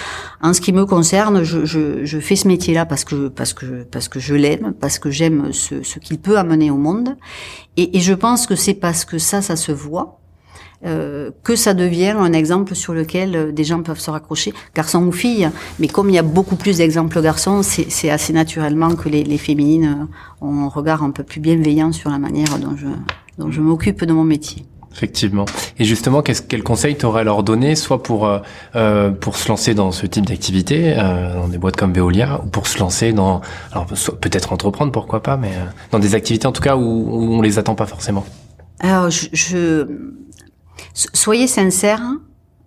En 0.41 0.53
ce 0.53 0.61
qui 0.61 0.73
me 0.73 0.85
concerne, 0.85 1.43
je, 1.43 1.65
je, 1.65 2.03
je 2.03 2.19
fais 2.19 2.35
ce 2.35 2.47
métier-là 2.47 2.85
parce 2.87 3.03
que 3.03 3.27
parce 3.27 3.53
que 3.53 3.83
parce 3.83 4.07
que 4.09 4.19
je 4.19 4.33
l'aime, 4.33 4.73
parce 4.79 4.97
que 4.97 5.11
j'aime 5.11 5.53
ce, 5.53 5.83
ce 5.83 5.99
qu'il 5.99 6.17
peut 6.19 6.37
amener 6.37 6.71
au 6.71 6.77
monde, 6.77 7.15
et, 7.77 7.95
et 7.95 7.99
je 7.99 8.13
pense 8.13 8.47
que 8.47 8.55
c'est 8.55 8.73
parce 8.73 9.05
que 9.05 9.19
ça, 9.19 9.41
ça 9.41 9.55
se 9.55 9.71
voit 9.71 10.19
euh, 10.85 11.31
que 11.43 11.55
ça 11.55 11.73
devient 11.73 12.15
un 12.17 12.33
exemple 12.33 12.75
sur 12.75 12.93
lequel 12.93 13.35
euh, 13.35 13.51
des 13.51 13.63
gens 13.63 13.81
peuvent 13.81 13.99
se 13.99 14.11
raccrocher, 14.11 14.53
garçons 14.75 15.05
ou 15.05 15.11
filles. 15.11 15.49
Mais 15.79 15.87
comme 15.87 16.09
il 16.09 16.15
y 16.15 16.19
a 16.19 16.23
beaucoup 16.23 16.55
plus 16.55 16.77
d'exemples 16.77 17.21
garçons, 17.21 17.61
c'est 17.63 18.09
assez 18.09 18.33
naturellement 18.33 18.95
que 18.95 19.09
les, 19.09 19.23
les, 19.23 19.37
féminines 19.37 20.07
euh, 20.41 20.45
ont 20.45 20.65
un 20.65 20.69
regard 20.69 21.03
un 21.03 21.11
peu 21.11 21.23
plus 21.23 21.39
bienveillant 21.39 21.91
sur 21.91 22.09
la 22.09 22.19
manière 22.19 22.59
dont 22.59 22.75
je, 22.75 22.87
dont 23.37 23.49
je 23.49 23.61
m'occupe 23.61 24.03
de 24.05 24.13
mon 24.13 24.23
métier. 24.23 24.65
Effectivement. 24.97 25.45
Et 25.77 25.85
justement, 25.85 26.23
qu'est-ce, 26.23 26.41
quel 26.41 26.63
conseil 26.63 26.95
t'aurais 26.97 27.21
à 27.21 27.23
leur 27.23 27.43
donner, 27.43 27.75
soit 27.75 28.01
pour 28.01 28.27
euh, 28.75 29.11
pour 29.11 29.37
se 29.37 29.47
lancer 29.47 29.75
dans 29.75 29.91
ce 29.91 30.07
type 30.07 30.25
d'activité, 30.25 30.95
euh, 30.97 31.35
dans 31.35 31.47
des 31.47 31.59
boîtes 31.59 31.75
comme 31.75 31.93
Veolia, 31.93 32.41
ou 32.43 32.47
pour 32.47 32.65
se 32.65 32.79
lancer 32.79 33.13
dans, 33.13 33.41
alors 33.71 33.85
peut-être 33.85 34.53
entreprendre, 34.53 34.91
pourquoi 34.91 35.21
pas, 35.21 35.37
mais 35.37 35.49
euh, 35.49 35.65
dans 35.91 35.99
des 35.99 36.15
activités 36.15 36.47
en 36.47 36.51
tout 36.51 36.63
cas 36.63 36.75
où, 36.75 36.81
où 36.81 37.33
on 37.35 37.43
les 37.43 37.59
attend 37.59 37.75
pas 37.75 37.85
forcément? 37.85 38.25
Alors, 38.79 39.11
je, 39.11 39.27
je 39.33 39.87
soyez 40.93 41.47
sincère 41.47 42.01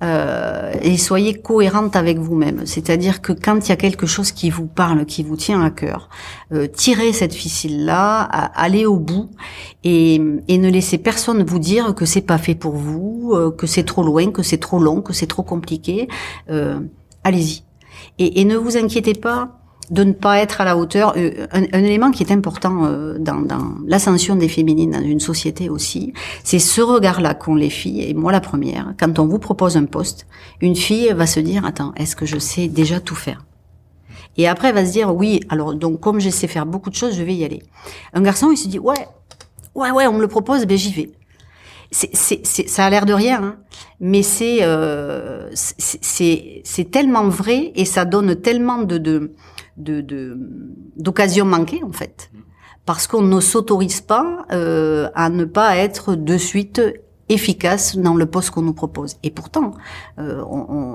euh, 0.03 0.73
et 0.81 0.96
soyez 0.96 1.35
cohérente 1.35 1.94
avec 1.94 2.18
vous-même. 2.18 2.64
C'est-à-dire 2.64 3.20
que 3.20 3.33
quand 3.33 3.66
il 3.66 3.68
y 3.68 3.73
a 3.73 3.77
quelque 3.77 4.07
chose 4.07 4.33
qui 4.33 4.49
vous 4.49 4.66
parle, 4.66 5.05
qui 5.05 5.23
vous 5.23 5.37
tient 5.37 5.62
à 5.62 5.70
cœur, 5.70 6.09
euh, 6.53 6.66
tirez 6.66 7.12
cette 7.12 7.35
ficelle-là, 7.35 8.23
allez 8.23 8.87
au 8.87 8.99
bout 8.99 9.31
et, 9.85 10.14
et, 10.49 10.59
ne 10.59 10.70
laissez 10.70 10.96
personne 10.96 11.42
vous 11.42 11.59
dire 11.59 11.94
que 11.94 12.07
c'est 12.07 12.23
pas 12.23 12.38
fait 12.38 12.55
pour 12.55 12.77
vous, 12.77 13.33
euh, 13.35 13.51
que 13.51 13.66
c'est 13.66 13.85
trop 13.85 14.03
loin, 14.03 14.31
que 14.31 14.42
c'est 14.42 14.59
trop 14.59 14.79
long, 14.79 15.03
que 15.03 15.12
c'est 15.12 15.27
trop 15.27 15.42
compliqué. 15.42 16.09
Euh, 16.49 16.81
allez-y. 17.23 17.62
Et, 18.18 18.40
et 18.40 18.44
ne 18.46 18.57
vous 18.57 18.79
inquiétez 18.79 19.14
pas 19.14 19.60
de 19.90 20.05
ne 20.05 20.12
pas 20.12 20.38
être 20.38 20.61
à 20.61 20.64
la 20.64 20.76
hauteur. 20.76 21.14
Euh, 21.16 21.46
un, 21.53 21.62
un 21.72 21.85
élément 21.85 22.11
qui 22.11 22.22
est 22.22 22.33
important 22.33 22.85
euh, 22.85 23.18
dans, 23.18 23.40
dans 23.40 23.74
l'ascension 23.87 24.37
des 24.37 24.48
féminines 24.48 24.92
dans 24.92 25.03
une 25.03 25.20
société 25.20 25.68
aussi, 25.68 26.12
c'est 26.44 26.59
ce 26.59 26.81
regard-là 26.81 27.35
qu'ont 27.35 27.57
les 27.57 27.70
filles, 27.70 28.03
et 28.03 28.14
moi 28.14 28.33
la 28.33 28.40
première, 28.40 28.94
quand 28.98 29.18
on 29.18 29.26
vous 29.26 29.38
propose 29.38 29.76
un 29.76 29.85
poste, 29.85 30.26
une 30.61 30.76
fille 30.76 31.12
va 31.12 31.26
se 31.26 31.40
dire, 31.40 31.64
attends, 31.64 31.92
est-ce 31.96 32.16
que 32.16 32.26
je 32.26 32.38
sais 32.38 32.68
déjà 32.68 33.00
tout 33.00 33.16
faire? 33.16 33.44
Et 34.37 34.46
après, 34.46 34.68
elle 34.68 34.74
va 34.74 34.87
se 34.87 34.92
dire, 34.92 35.14
oui, 35.14 35.40
alors 35.48 35.74
donc 35.74 36.00
comme 36.00 36.20
je 36.20 36.31
sais 36.31 36.46
faire 36.46 36.66
beaucoup 36.66 36.90
de 36.90 36.94
choses, 36.94 37.16
je 37.16 37.22
vais 37.22 37.35
y 37.35 37.44
aller. 37.44 37.62
Un 38.12 38.22
garçon, 38.22 38.50
il 38.53 38.57
se 38.57 38.68
dit, 38.68 38.79
ouais, 38.79 39.09
ouais, 39.74 39.90
ouais, 39.90 40.07
on 40.07 40.14
me 40.14 40.20
le 40.20 40.29
propose, 40.29 40.66
ben 40.66 40.79
j'y 40.79 40.92
vais. 40.92 41.11
C'est, 41.90 42.14
c'est, 42.14 42.46
c'est, 42.46 42.68
ça 42.68 42.87
a 42.87 42.90
l'air 42.90 43.05
de 43.05 43.12
rien, 43.12 43.42
hein, 43.42 43.57
mais 43.98 44.22
c'est, 44.22 44.59
euh, 44.61 45.50
c'est, 45.55 46.62
c'est 46.62 46.90
tellement 46.92 47.29
vrai 47.29 47.72
et 47.74 47.85
ça 47.85 48.05
donne 48.05 48.37
tellement 48.37 48.83
de, 48.83 48.96
de, 48.98 49.33
de 49.83 50.38
d'occasions 50.97 51.45
manquées 51.47 51.83
en 51.85 51.93
fait, 51.93 52.31
parce 52.87 53.07
qu'on 53.07 53.23
ne 53.23 53.40
s'autorise 53.40 54.01
pas 54.01 54.47
euh, 54.53 55.09
à 55.14 55.31
ne 55.31 55.45
pas 55.45 55.77
être 55.77 56.14
de 56.14 56.37
suite 56.37 56.81
efficace 57.31 57.97
dans 57.97 58.14
le 58.14 58.27
poste 58.27 58.51
qu'on 58.51 58.62
nous 58.62 58.75
propose. 58.75 59.16
Et 59.23 59.31
pourtant, 59.31 59.73
euh, 60.19 60.43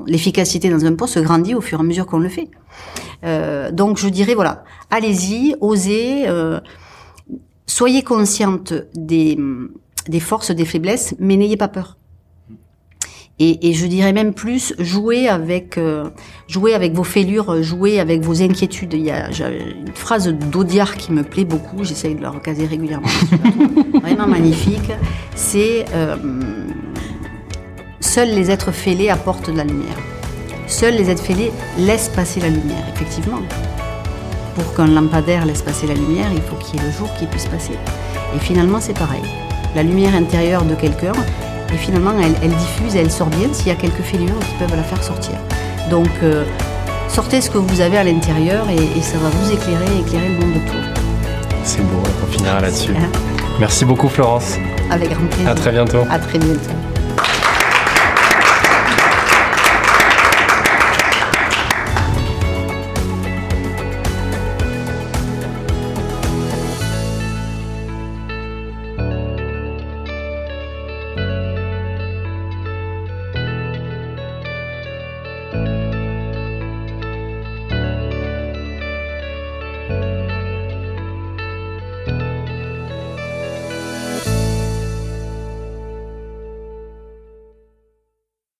l'efficacité 0.05 0.69
dans 0.69 0.85
un 0.85 0.93
poste 0.93 1.17
grandit 1.19 1.55
au 1.55 1.61
fur 1.61 1.79
et 1.79 1.81
à 1.81 1.83
mesure 1.83 2.05
qu'on 2.05 2.19
le 2.19 2.29
fait. 2.29 2.49
Euh, 3.23 3.71
donc 3.71 3.97
je 3.97 4.09
dirais 4.09 4.35
voilà, 4.35 4.63
allez-y, 4.91 5.55
osez, 5.61 6.27
euh, 6.27 6.59
soyez 7.65 8.03
consciente 8.03 8.73
des, 8.93 9.39
des 10.07 10.19
forces, 10.19 10.51
des 10.51 10.65
faiblesses, 10.65 11.15
mais 11.19 11.37
n'ayez 11.37 11.57
pas 11.57 11.69
peur. 11.69 11.97
Et, 13.37 13.73
je 13.73 13.85
dirais 13.85 14.13
même 14.13 14.33
plus, 14.33 14.73
jouer 14.79 15.27
avec, 15.27 15.77
euh, 15.77 16.09
jouer 16.47 16.73
avec 16.73 16.93
vos 16.93 17.03
fêlures, 17.03 17.61
jouer 17.61 17.99
avec 17.99 18.21
vos 18.21 18.41
inquiétudes. 18.41 18.93
Il 18.93 19.01
y 19.01 19.11
a 19.11 19.27
une 19.27 19.93
phrase 19.93 20.29
d'Audiard 20.29 20.95
qui 20.95 21.11
me 21.11 21.21
plaît 21.21 21.43
beaucoup, 21.43 21.83
j'essaye 21.83 22.15
de 22.15 22.21
la 22.21 22.29
recaser 22.29 22.65
régulièrement, 22.65 23.09
vraiment 24.01 24.27
magnifique. 24.27 24.89
C'est 25.35 25.83
euh, 25.93 26.15
Seuls 28.15 28.29
les 28.29 28.49
êtres 28.49 28.71
fêlés 28.71 29.09
apportent 29.09 29.49
de 29.49 29.57
la 29.57 29.65
lumière. 29.65 29.97
Seuls 30.67 30.95
les 30.95 31.09
êtres 31.09 31.23
fêlés 31.23 31.51
laissent 31.77 32.07
passer 32.07 32.39
la 32.39 32.47
lumière, 32.47 32.85
effectivement. 32.95 33.41
Pour 34.55 34.73
qu'un 34.73 34.87
lampadaire 34.87 35.45
laisse 35.45 35.61
passer 35.61 35.87
la 35.87 35.95
lumière, 35.95 36.29
il 36.33 36.41
faut 36.41 36.55
qu'il 36.55 36.79
y 36.79 36.81
ait 36.81 36.85
le 36.85 36.93
jour 36.93 37.09
qui 37.19 37.25
puisse 37.25 37.47
passer. 37.47 37.73
Et 38.33 38.39
finalement, 38.39 38.79
c'est 38.79 38.97
pareil. 38.97 39.23
La 39.75 39.83
lumière 39.83 40.15
intérieure 40.15 40.63
de 40.63 40.75
quelqu'un, 40.75 41.11
et 41.75 41.77
finalement 41.77 42.13
elle, 42.19 42.33
elle 42.41 42.55
diffuse, 42.55 42.95
elle 42.95 43.11
sort 43.11 43.27
bien 43.27 43.49
s'il 43.51 43.67
y 43.67 43.71
a 43.71 43.75
quelques 43.75 44.01
fêlures 44.01 44.39
qui 44.39 44.55
peuvent 44.57 44.75
la 44.75 44.83
faire 44.83 45.03
sortir. 45.03 45.35
Donc 45.91 46.09
euh, 46.23 46.45
sortez 47.09 47.41
ce 47.41 47.49
que 47.49 47.57
vous 47.57 47.81
avez 47.81 47.97
à 47.97 48.03
l'intérieur 48.03 48.67
et, 48.69 48.97
et, 48.97 49.01
ça 49.01 49.17
va 49.17 49.29
vous 49.29 49.51
éclairer 49.51 49.85
et 49.97 49.99
éclairer 49.99 50.29
le 50.29 50.39
monde 50.39 50.55
autour. 50.55 50.81
C'est 51.63 51.81
beau, 51.81 52.01
on 52.23 52.31
finira 52.31 52.61
là-dessus. 52.61 52.93
Merci 53.59 53.85
beaucoup 53.85 54.07
Florence. 54.07 54.57
Avec 54.89 55.11
grand 55.11 55.25
plaisir. 55.27 55.49
À 55.49 55.55
très 55.55 55.71
bientôt. 55.71 56.03
À 56.09 56.19
très 56.19 56.39
bientôt. 56.39 56.94